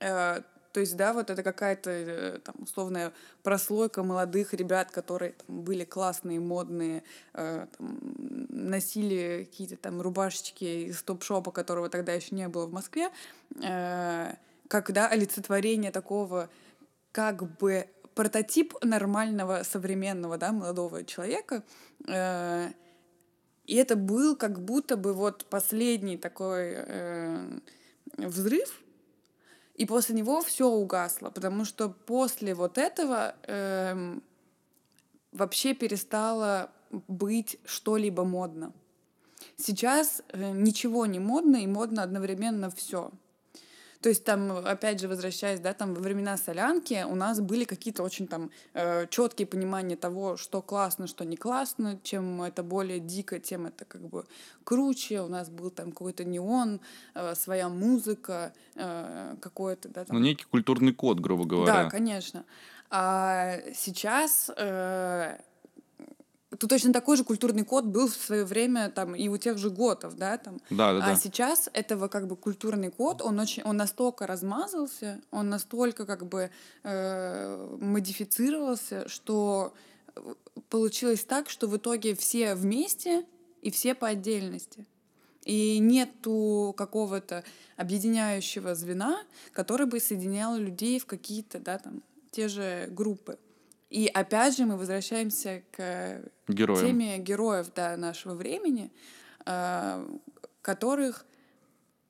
[0.00, 0.42] э,
[0.76, 5.84] то есть, да, вот это какая-то э, там условная прослойка молодых ребят, которые там, были
[5.84, 7.98] классные, модные, э, там,
[8.50, 13.08] носили какие-то там рубашечки из топ-шопа, которого тогда еще не было в Москве,
[13.62, 14.34] э,
[14.68, 16.50] как, олицетворение такого
[17.10, 21.64] как бы прототип нормального современного, да, молодого человека.
[22.06, 22.68] Э,
[23.64, 27.58] и это был как будто бы вот последний такой э,
[28.18, 28.82] взрыв,
[29.76, 34.22] и после него все угасло, потому что после вот этого эм,
[35.32, 38.72] вообще перестало быть что-либо модно.
[39.56, 43.10] Сейчас э, ничего не модно, и модно одновременно все.
[44.00, 48.02] То есть там, опять же, возвращаясь, да, там во времена солянки у нас были какие-то
[48.02, 51.98] очень там э, четкие понимания того, что классно, что не классно.
[52.02, 54.24] Чем это более дико, тем это как бы
[54.64, 55.20] круче.
[55.20, 56.80] У нас был там какой-то неон,
[57.14, 60.16] э, своя музыка, э, какой-то, да, там...
[60.16, 61.84] Ну, некий культурный код, грубо говоря.
[61.84, 62.44] Да, конечно.
[62.90, 65.38] А сейчас э,
[66.58, 69.70] Тут точно такой же культурный код был в свое время там и у тех же
[69.70, 70.60] готов, да, там.
[70.70, 71.16] Да, да, а да.
[71.16, 76.50] сейчас этого как бы культурный код, он очень, он настолько размазался, он настолько как бы
[76.82, 79.74] э, модифицировался, что
[80.68, 83.24] получилось так, что в итоге все вместе
[83.62, 84.86] и все по отдельности.
[85.44, 87.44] И нету какого-то
[87.76, 93.38] объединяющего звена, который бы соединял людей в какие-то, да, там, те же группы.
[93.90, 96.86] И опять же мы возвращаемся к Героям.
[96.86, 98.90] теме героев да, нашего времени,
[99.44, 100.06] э,
[100.62, 101.24] которых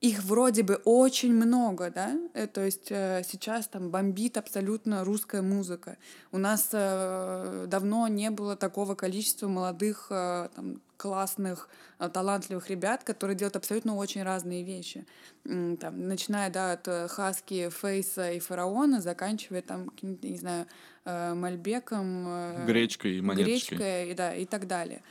[0.01, 5.41] их вроде бы очень много, да, э, то есть э, сейчас там бомбит абсолютно русская
[5.41, 5.97] музыка.
[6.33, 13.57] У нас э, давно не было такого количества молодых, там, классных, талантливых ребят, которые делают
[13.57, 15.07] абсолютно очень разные вещи.
[15.45, 20.67] Там, начиная, да, от Хаски, Фейса и Фараона, заканчивая там, не знаю,
[21.07, 23.79] Мальбеком, э, Гречкой и монеточкой.
[23.79, 25.03] гречкой, и, да, и так далее.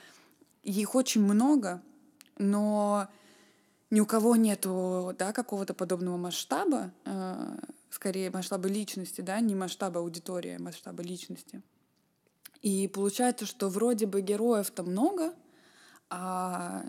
[0.63, 1.81] Их очень много,
[2.37, 3.07] но
[3.89, 7.57] ни у кого нету да, какого-то подобного масштаба, э,
[7.89, 11.61] скорее масштаба личности, да, не масштаба аудитории, а масштаба личности.
[12.61, 15.33] И получается, что вроде бы героев-то много,
[16.09, 16.83] а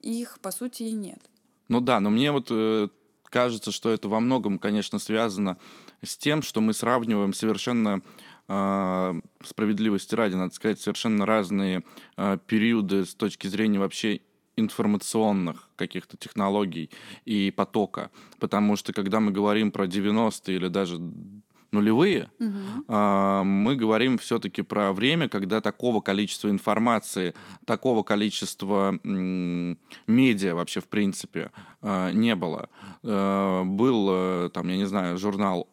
[0.00, 1.20] их, по сути, и нет.
[1.68, 2.88] Ну да, но мне вот э,
[3.24, 5.56] кажется, что это во многом, конечно, связано
[6.02, 8.00] с тем, что мы сравниваем совершенно э,
[9.44, 11.84] справедливости ради, надо сказать, совершенно разные
[12.16, 14.20] э, периоды с точки зрения вообще
[14.56, 16.90] информационных каких-то технологий
[17.24, 18.10] и потока.
[18.38, 20.98] Потому что когда мы говорим про 90-е или даже
[21.72, 22.30] нулевые,
[22.88, 27.34] а, мы говорим все-таки про время, когда такого количества информации,
[27.64, 32.68] такого количества медиа вообще в принципе а, не было.
[33.02, 35.68] А, Был, э, там, я не знаю, журнал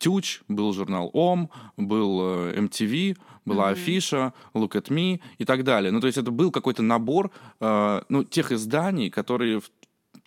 [0.00, 5.92] Птюч, был журнал Ом, был э, MTV, была афиша, Look at Me и так далее.
[5.92, 9.60] Ну, то есть это был какой-то набор э, ну, тех изданий, которые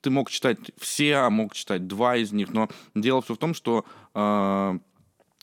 [0.01, 3.55] ты мог читать все, а мог читать два из них, но дело все в том,
[3.55, 3.83] что
[4.13, 4.79] э,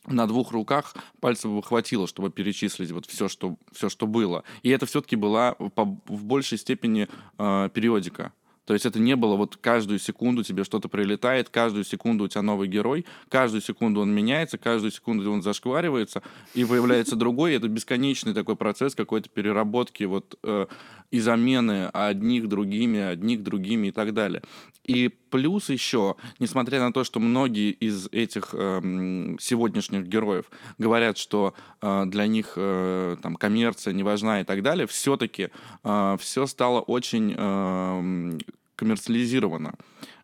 [0.07, 4.45] на двух руках пальцев бы хватило, чтобы перечислить вот все, что, все, что было.
[4.63, 8.33] И это все-таки была по- в большей степени э, периодика.
[8.71, 12.43] То есть это не было вот каждую секунду тебе что-то прилетает, каждую секунду у тебя
[12.43, 16.23] новый герой, каждую секунду он меняется, каждую секунду он зашкваривается,
[16.55, 17.55] и появляется другой.
[17.55, 20.67] Это бесконечный такой процесс какой-то переработки вот э,
[21.11, 24.41] и замены одних другими, одних другими и так далее.
[24.85, 30.45] И плюс еще, несмотря на то, что многие из этих эм, сегодняшних героев
[30.79, 35.49] говорят, что э, для них э, там коммерция не важна и так далее, все-таки
[35.83, 38.39] все стало очень эм,
[38.81, 39.75] коммерциализировано.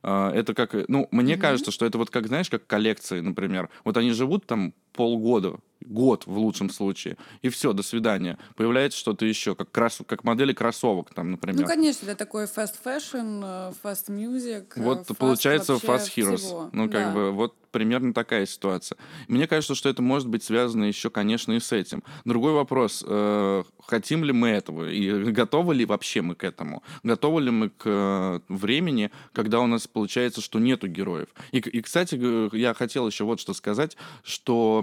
[0.02, 3.68] Э, Это как, э, ну, мне кажется, что это вот как, знаешь, как коллекции, например.
[3.84, 8.38] Вот они живут там полгода, год в лучшем случае, и все, до свидания.
[8.56, 10.00] Появляется что-то еще, как, крос...
[10.06, 11.60] как модели кроссовок, там, например.
[11.60, 14.66] Ну, конечно, это такой fast fashion, э, fast music.
[14.76, 16.36] э, Вот fast получается Fast Heroes.
[16.38, 16.70] всего.
[16.72, 17.12] Ну, как Да.
[17.12, 18.96] бы, вот примерно такая ситуация.
[19.28, 22.02] Мне кажется, что это может быть связано еще, конечно, и с этим.
[22.24, 26.82] Другой вопрос, э, хотим ли мы этого, и готовы ли вообще мы к этому?
[27.02, 31.28] Готовы ли мы к э, времени, когда у нас получается, что нету героев?
[31.52, 32.18] И, и, кстати,
[32.56, 34.82] я хотел еще вот что сказать, что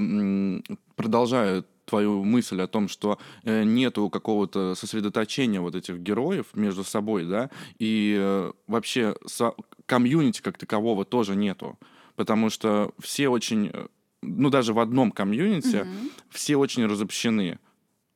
[0.96, 7.26] продолжаю твою мысль о том, что э, нету какого-то сосредоточения вот этих героев между собой,
[7.26, 11.78] да, и э, вообще со- комьюнити как такового тоже нету,
[12.16, 13.88] потому что все очень, э,
[14.22, 15.86] ну даже в одном комьюнити
[16.30, 17.60] все очень разобщены.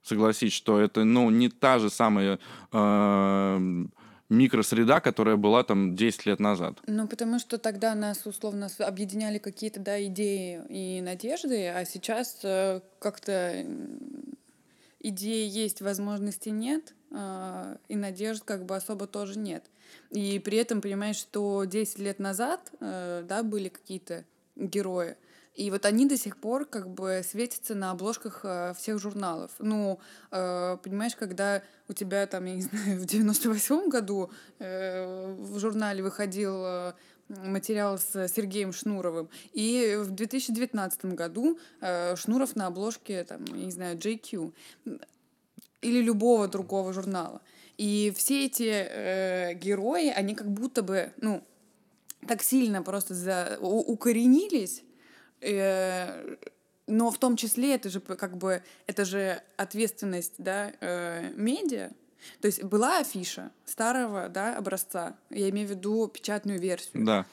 [0.02, 2.40] Согласись, что это, ну, не та же самая
[2.72, 3.86] э,
[4.30, 6.80] микросреда, которая была там 10 лет назад.
[6.88, 12.80] Ну, потому что тогда нас условно объединяли какие-то, да, идеи и надежды, а сейчас э,
[13.00, 13.66] как-то
[15.00, 19.66] идеи есть, возможности нет, а, и надежд как бы особо тоже нет.
[20.12, 25.15] И при этом понимаешь, что 10 лет назад, э, да, были какие-то герои,
[25.58, 29.52] и вот они до сих пор как бы светятся на обложках э, всех журналов.
[29.58, 30.00] Ну,
[30.32, 36.04] э, понимаешь, когда у тебя там, я не знаю, в 98 году э, в журнале
[36.04, 36.93] выходил э,
[37.30, 43.71] материал с Сергеем Шнуровым, и в 2019 году э, Шнуров на обложке, там, я не
[43.71, 44.54] знаю, JQ
[45.82, 47.42] или любого другого журнала.
[47.78, 51.44] И все эти э, герои, они как будто бы, ну,
[52.28, 54.84] так сильно просто за, укоренились,
[55.42, 56.36] э,
[56.88, 61.92] но в том числе это же как бы это же ответственность, да, э, медиа.
[62.42, 67.25] То есть была афиша старого, да, образца, я имею в виду печатную версию, Да.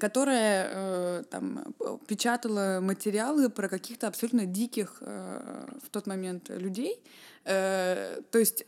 [0.00, 1.74] Которая э, там
[2.06, 7.02] печатала материалы про каких-то абсолютно диких э, в тот момент людей.
[7.44, 8.64] Э, то есть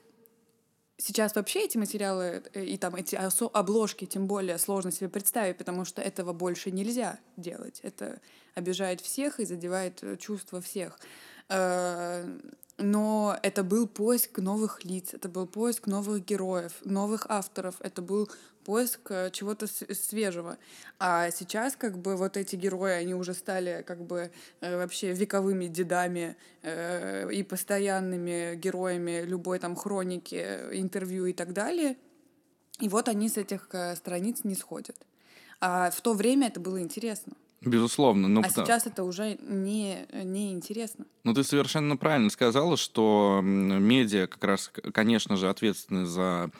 [0.97, 3.19] сейчас вообще эти материалы и там эти
[3.53, 7.81] обложки тем более сложно себе представить, потому что этого больше нельзя делать.
[7.83, 8.21] Это
[8.55, 10.99] обижает всех и задевает чувства всех.
[12.79, 18.29] Но это был поиск новых лиц, это был поиск новых героев, новых авторов, это был
[18.65, 20.59] поиск э, чего-то свежего.
[20.99, 25.67] А сейчас как бы вот эти герои, они уже стали как бы э, вообще вековыми
[25.67, 30.37] дедами э, и постоянными героями любой там хроники,
[30.73, 31.97] интервью и так далее.
[32.81, 34.97] И вот они с этих страниц не сходят.
[35.61, 37.35] А в то время это было интересно.
[37.65, 38.29] Безусловно.
[38.29, 38.67] Но а потому...
[38.67, 41.07] сейчас это уже не, не интересно.
[41.25, 46.51] Ну, ты совершенно правильно сказала, что медиа как раз, конечно же, ответственны за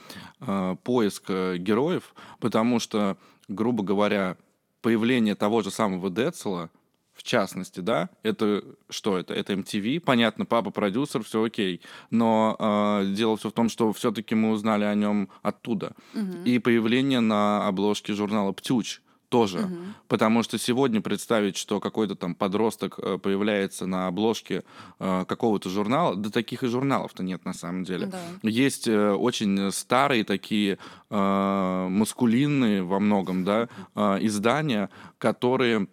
[0.41, 3.17] э, поиск э, героев, потому что,
[3.49, 4.37] грубо говоря,
[4.81, 6.71] появление того же самого Децела,
[7.15, 9.35] в частности, да, это что это?
[9.35, 11.81] Это MTV, понятно, папа продюсер, все окей.
[12.11, 15.95] Но э, дело все в том, что все-таки мы узнали о нем оттуда.
[16.15, 16.43] Угу.
[16.45, 19.01] И появление на обложке журнала Птюч
[19.35, 19.59] тоже.
[19.59, 19.77] Угу.
[20.07, 24.63] Потому что сегодня представить, что какой-то там подросток э, появляется на обложке
[25.01, 28.07] э, какого-то журнала, да таких и журналов-то нет на самом деле.
[28.07, 28.21] Да.
[28.45, 30.79] Есть э, очень старые такие
[31.11, 33.69] маскулинные во многом, да,
[34.21, 35.87] издания, которые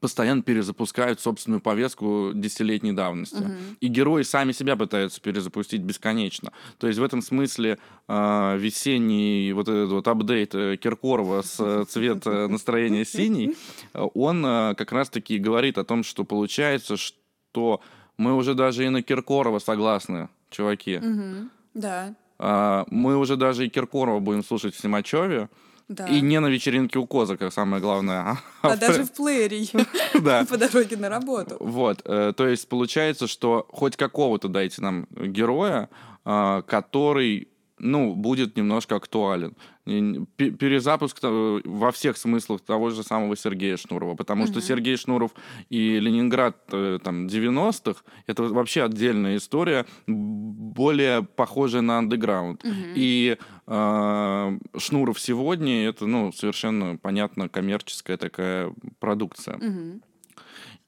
[0.00, 3.36] постоянно перезапускают собственную повестку десятилетней давности.
[3.36, 3.52] Угу.
[3.80, 6.52] И герои сами себя пытаются перезапустить бесконечно.
[6.78, 7.78] То есть в этом смысле
[8.08, 13.54] э, весенний вот этот вот апдейт э, Киркорова с э, цвет настроения синий,
[13.92, 17.80] он э, как раз-таки говорит о том, что получается, что
[18.16, 20.96] мы уже даже и на Киркорова согласны, чуваки.
[20.96, 21.48] Угу.
[21.74, 22.14] Да.
[22.38, 25.48] Э, мы уже даже и Киркорова будем слушать в Симачеве.
[25.88, 26.06] Да.
[26.06, 28.20] И не на вечеринке у Коза, как самое главное.
[28.20, 29.66] А, а даже в плеере
[30.48, 31.56] по дороге на работу.
[31.60, 35.88] Вот, э, то есть получается, что хоть какого-то дайте нам героя,
[36.24, 39.54] а, который ну, будет немножко актуален.
[39.84, 44.52] Перезапуск во всех смыслах того же самого Сергея Шнурова, потому угу.
[44.52, 45.32] что Сергей Шнуров
[45.68, 52.64] и Ленинград э, там 90-х это вообще отдельная история, более похожая на андеграунд.
[52.64, 52.74] Угу.
[52.96, 59.56] И э, Шнуров сегодня это ну совершенно понятно коммерческая такая продукция.
[59.56, 60.00] Угу.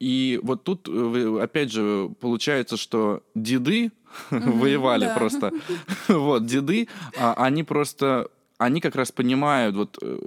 [0.00, 3.90] И вот тут, э, опять же, получается, что деды
[4.30, 5.52] воевали просто.
[6.08, 6.88] Вот, деды,
[7.18, 8.28] а, они просто,
[8.58, 10.18] они как раз понимают вот э,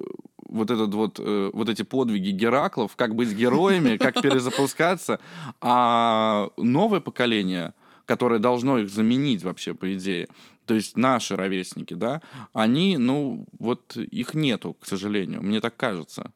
[0.52, 5.20] вот этот вот, э, вот эти подвиги Гераклов, как быть героями, как перезапускаться,
[5.62, 7.74] а новое поколение,
[8.06, 10.28] которое должно их заменить вообще, по идее,
[10.66, 12.22] то есть наши ровесники, да,
[12.54, 16.32] они, ну, вот их нету, к сожалению, мне так кажется.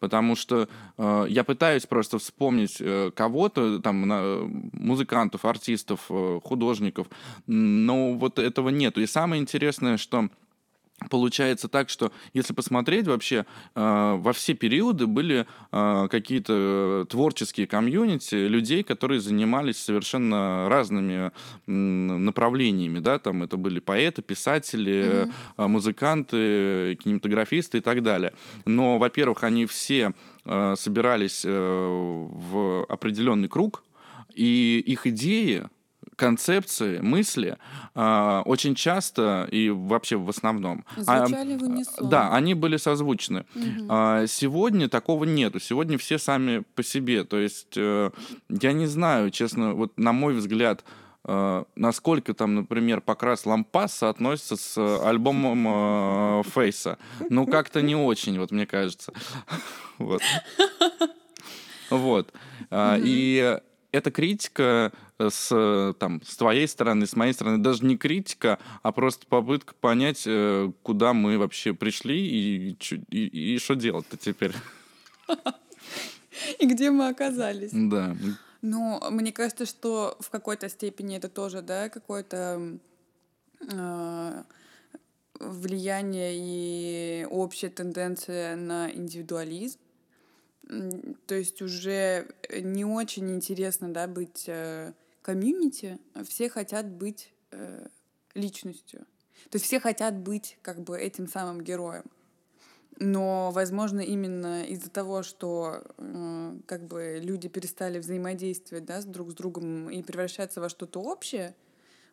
[0.00, 0.68] Потому что
[0.98, 4.40] э, я пытаюсь просто вспомнить э, кого-то, там, на,
[4.72, 7.06] музыкантов, артистов, э, художников,
[7.46, 9.00] но вот этого нету.
[9.00, 10.28] И самое интересное, что
[11.10, 13.44] Получается так, что если посмотреть вообще,
[13.74, 21.32] э, во все периоды были э, какие-то творческие комьюнити людей, которые занимались совершенно разными
[21.66, 25.68] направлениями, да, там это были поэты, писатели, mm-hmm.
[25.68, 28.32] музыканты, кинематографисты и так далее.
[28.64, 30.14] Но, во-первых, они все
[30.46, 33.84] э, собирались в определенный круг,
[34.34, 35.68] и их идеи
[36.16, 37.58] концепции, мысли
[37.94, 40.84] э, очень часто и вообще в основном...
[41.06, 42.08] А, Звучали а, в унисон.
[42.08, 43.44] Да, они были созвучны.
[43.54, 43.86] Угу.
[43.88, 45.60] А, сегодня такого нету.
[45.60, 47.24] Сегодня все сами по себе.
[47.24, 48.10] То есть э,
[48.48, 50.84] я не знаю, честно, вот на мой взгляд,
[51.24, 56.98] э, насколько там, например, Покрас Лампас соотносится с альбомом э, Фейса.
[57.28, 59.12] Ну, как-то не очень, вот мне кажется.
[59.98, 60.22] Вот.
[61.88, 62.32] Вот.
[62.70, 63.02] Mm-hmm.
[63.04, 63.60] И
[63.96, 69.26] эта критика с, там, с твоей стороны, с моей стороны, даже не критика, а просто
[69.26, 72.76] попытка понять, э, куда мы вообще пришли и,
[73.10, 74.52] и, и что делать-то теперь.
[76.58, 77.70] И где мы оказались.
[77.72, 78.14] Да.
[78.60, 82.78] Ну, мне кажется, что в какой-то степени это тоже, да, какое-то
[83.60, 84.42] э,
[85.40, 89.78] влияние и общая тенденция на индивидуализм.
[91.26, 94.92] То есть уже не очень интересно, да, быть э,
[95.22, 97.86] комьюнити, все хотят быть э,
[98.34, 99.00] личностью.
[99.50, 102.04] То есть все хотят быть как бы этим самым героем.
[102.98, 109.30] Но, возможно, именно из-за того, что э, как бы люди перестали взаимодействовать да, с друг
[109.30, 111.54] с другом и превращаться во что-то общее,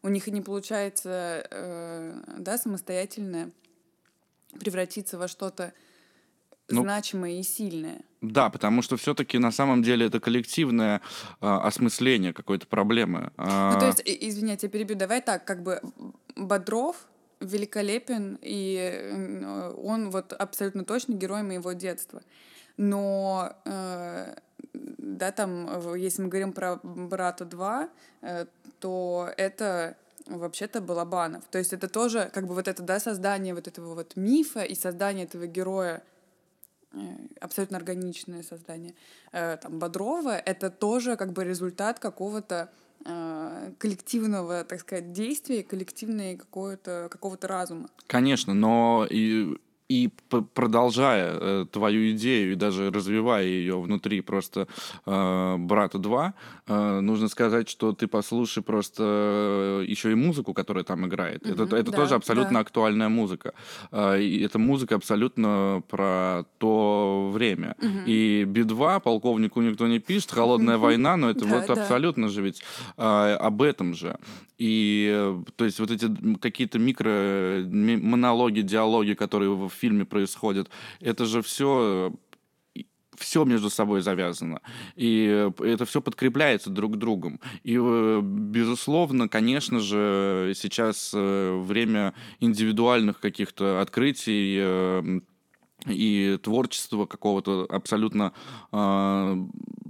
[0.01, 3.51] у них и не получается э, да, самостоятельно
[4.59, 5.73] превратиться во что-то
[6.69, 8.01] ну, значимое и сильное.
[8.21, 11.01] Да, потому что все-таки на самом деле это коллективное
[11.41, 13.31] э, осмысление какой-то проблемы.
[13.37, 15.81] Ну, то есть, извиняйте, я перебью, давай так, как бы
[16.35, 16.95] Бодров
[17.39, 22.21] великолепен, и э, он вот абсолютно точно герой моего детства.
[22.77, 24.35] Но, э,
[24.73, 27.89] да, там, если мы говорим про «Брата 2»,
[28.21, 28.45] э,
[28.79, 29.95] то это
[30.27, 31.43] вообще-то Балабанов.
[31.51, 34.75] То есть это тоже как бы вот это, да, создание вот этого вот мифа и
[34.75, 36.01] создание этого героя
[37.39, 38.93] абсолютно органичное создание
[39.31, 42.69] э, там Бодрова это тоже как бы результат какого-то
[43.05, 47.89] э, коллективного, так сказать, действия, коллективной какого-то какого-то разума.
[48.07, 49.57] Конечно, но и
[49.93, 50.09] и
[50.53, 54.67] продолжая э, твою идею и даже развивая ее внутри просто
[55.05, 56.33] э, брата 2,
[56.67, 61.43] э, нужно сказать, что ты послушай просто э, еще и музыку, которая там играет.
[61.43, 62.59] Mm-hmm, это это да, тоже абсолютно да.
[62.61, 63.53] актуальная музыка.
[63.91, 67.75] Э, и эта музыка абсолютно про то время.
[67.79, 68.03] Mm-hmm.
[68.07, 70.79] И Би-2, полковнику никто не пишет, холодная mm-hmm.
[70.87, 71.73] война, но это да, вот да.
[71.73, 72.63] абсолютно же ведь
[72.97, 74.17] э, об этом же.
[74.57, 76.09] И э, то есть вот эти
[76.41, 80.69] какие-то микро монологи, диалоги, которые в фильме происходят,
[81.01, 82.13] это же все
[83.15, 84.59] все между собой завязано.
[84.95, 87.39] И это все подкрепляется друг другом.
[87.63, 95.21] И, э, безусловно, конечно же, сейчас э, время индивидуальных каких-то открытий,
[95.85, 98.31] и творчества какого-то абсолютно
[98.71, 99.45] э,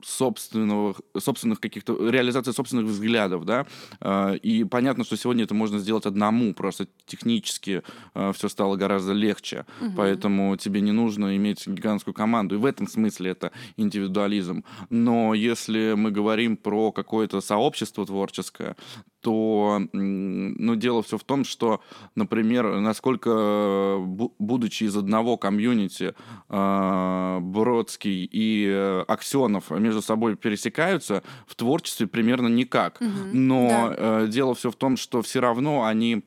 [0.05, 3.65] собственного, собственных каких-то, реализации собственных взглядов, да,
[4.01, 7.83] э, и понятно, что сегодня это можно сделать одному, просто технически
[8.13, 9.93] э, все стало гораздо легче, угу.
[9.97, 14.63] поэтому тебе не нужно иметь гигантскую команду, и в этом смысле это индивидуализм.
[14.89, 18.75] Но если мы говорим про какое-то сообщество творческое,
[19.23, 21.81] то ну, дело все в том, что,
[22.13, 23.97] например, насколько,
[24.37, 26.13] будучи из одного комьюнити,
[26.49, 32.99] э, Бродский и э, Аксенов между собой пересекаются, в творчестве примерно никак.
[33.01, 33.95] Угу, Но да.
[33.97, 36.23] Э, дело все в том, что все равно они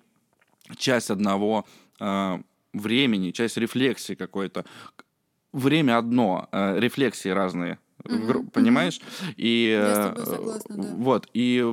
[0.76, 1.64] часть одного
[2.74, 4.66] времени, часть рефлексии какой-то.
[5.52, 7.78] Время одно, рефлексии разные.
[8.04, 8.98] Угу, понимаешь?
[8.98, 9.32] Угу.
[9.36, 10.88] И Я с тобой согласна, да.
[10.96, 11.64] вот и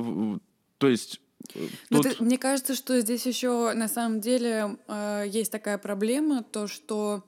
[0.78, 1.20] то есть
[1.54, 2.02] э, Тут...
[2.02, 7.24] ты, мне кажется, что здесь еще на самом деле э, есть такая проблема, то что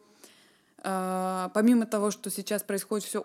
[0.83, 3.25] э, помимо того, что сейчас происходит все,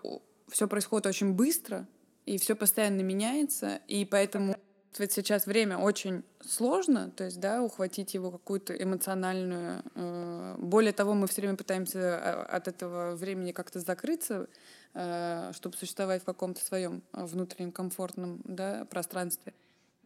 [0.52, 1.86] все происходит очень быстро
[2.26, 4.56] и все постоянно меняется, и поэтому
[4.98, 9.82] ведь сейчас время очень сложно, то есть, да, ухватить его какую-то эмоциональную.
[9.94, 14.48] Э, более того, мы все время пытаемся э, от этого времени как-то закрыться,
[14.92, 19.54] э, чтобы существовать в каком-то своем внутреннем комфортном да, пространстве.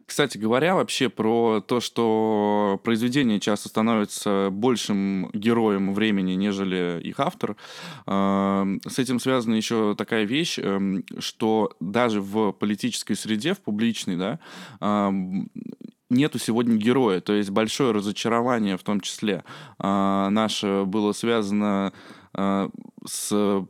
[0.07, 7.57] Кстати говоря, вообще про то, что произведение часто становится большим героем времени, нежели их автор,
[8.05, 14.15] эм, с этим связана еще такая вещь, эм, что даже в политической среде, в публичной,
[14.15, 14.39] да,
[14.79, 15.51] эм,
[16.09, 19.43] нету сегодня героя, то есть большое разочарование в том числе.
[19.77, 21.91] Э, наше было связано
[22.33, 22.69] э,
[23.05, 23.67] с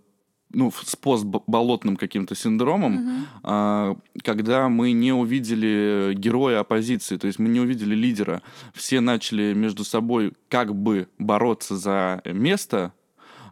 [0.50, 3.26] ну, с постболотным каким-то синдромом, угу.
[3.44, 8.42] а, когда мы не увидели героя оппозиции, то есть мы не увидели лидера.
[8.74, 12.94] Все начали между собой как бы бороться за место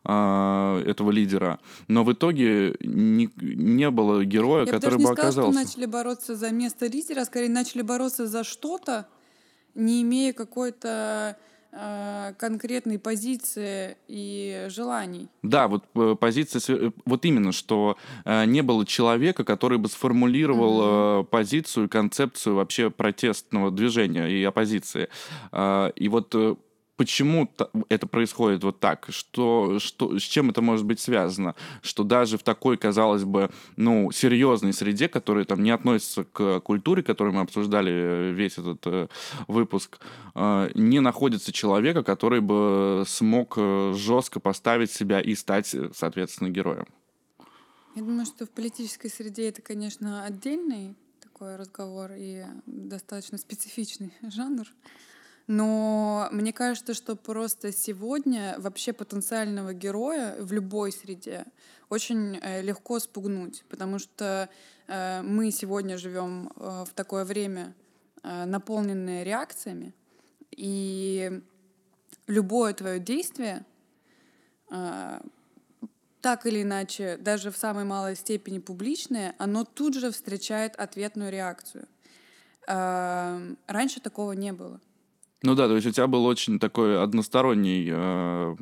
[0.03, 5.57] а, этого лидера, но в итоге не, не было героя, Я который бы, бы оказался.
[5.57, 9.07] Я бы начали бороться за место лидера, а скорее начали бороться за что-то,
[9.73, 11.37] не имея какой-то
[12.37, 15.27] конкретной позиции и желаний.
[15.43, 21.23] Да, вот э, позиция, э, вот именно, что не было человека, который бы сформулировал mm-hmm.
[21.25, 25.09] позицию, концепцию вообще протестного движения и оппозиции.
[25.53, 26.35] И вот
[26.95, 27.51] почему
[27.89, 29.07] это происходит вот так?
[29.09, 31.55] Что, что, с чем это может быть связано?
[31.81, 37.03] Что даже в такой, казалось бы, ну, серьезной среде, которая там не относится к культуре,
[37.03, 39.07] которую мы обсуждали э, весь этот э,
[39.47, 39.99] выпуск,
[40.35, 46.85] э, не находится человека, который бы смог э, жестко поставить себя и стать, соответственно, героем.
[47.95, 54.67] Я думаю, что в политической среде это, конечно, отдельный такой разговор и достаточно специфичный жанр.
[55.47, 61.45] Но мне кажется, что просто сегодня вообще потенциального героя в любой среде
[61.89, 64.49] очень э, легко спугнуть, потому что
[64.87, 67.73] э, мы сегодня живем э, в такое время,
[68.23, 69.93] наполненное реакциями,
[70.49, 71.43] и
[72.25, 73.63] любое твое действие
[76.21, 81.87] так или иначе, даже в самой малой степени публичное, оно тут же встречает ответную реакцию.
[82.65, 84.81] Раньше такого не было.
[85.45, 88.55] Ну да, то есть у тебя был очень такой односторонний э,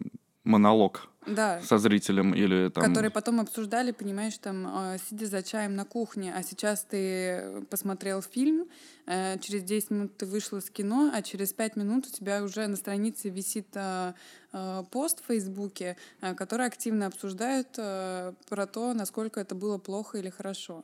[0.43, 1.61] монолог Да.
[1.61, 2.83] со зрителем или там...
[2.83, 8.21] Которые потом обсуждали, понимаешь, там, э, сидя за чаем на кухне, а сейчас ты посмотрел
[8.21, 8.67] фильм,
[9.05, 12.67] э, через 10 минут ты вышел из кино, а через 5 минут у тебя уже
[12.67, 14.13] на странице висит э,
[14.51, 20.17] э, пост в Фейсбуке, э, который активно обсуждают э, про то, насколько это было плохо
[20.17, 20.83] или хорошо.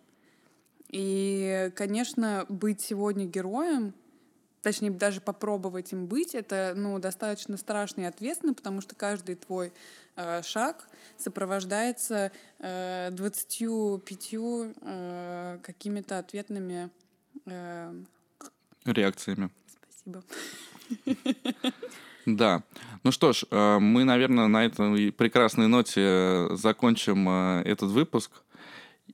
[0.87, 3.93] И, конечно, быть сегодня героем,
[4.62, 9.72] точнее, даже попробовать им быть, это ну, достаточно страшно и ответственно, потому что каждый твой
[10.16, 10.88] э, шаг
[11.18, 16.89] сопровождается э, 25 э, какими-то ответными...
[17.45, 17.93] Э,
[18.86, 19.49] реакциями.
[19.68, 20.24] Спасибо.
[22.26, 22.64] Да.
[23.03, 28.32] Ну что ж, э, мы, наверное, на этой прекрасной ноте э, закончим э, этот выпуск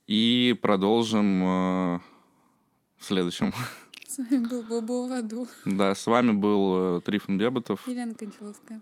[0.06, 2.02] и продолжим в
[3.00, 3.52] следующем.
[4.16, 5.46] С вами был Боба в аду.
[5.66, 7.86] Да, с вами был Трифон Беботов.
[7.86, 8.80] Елена Кончаловская.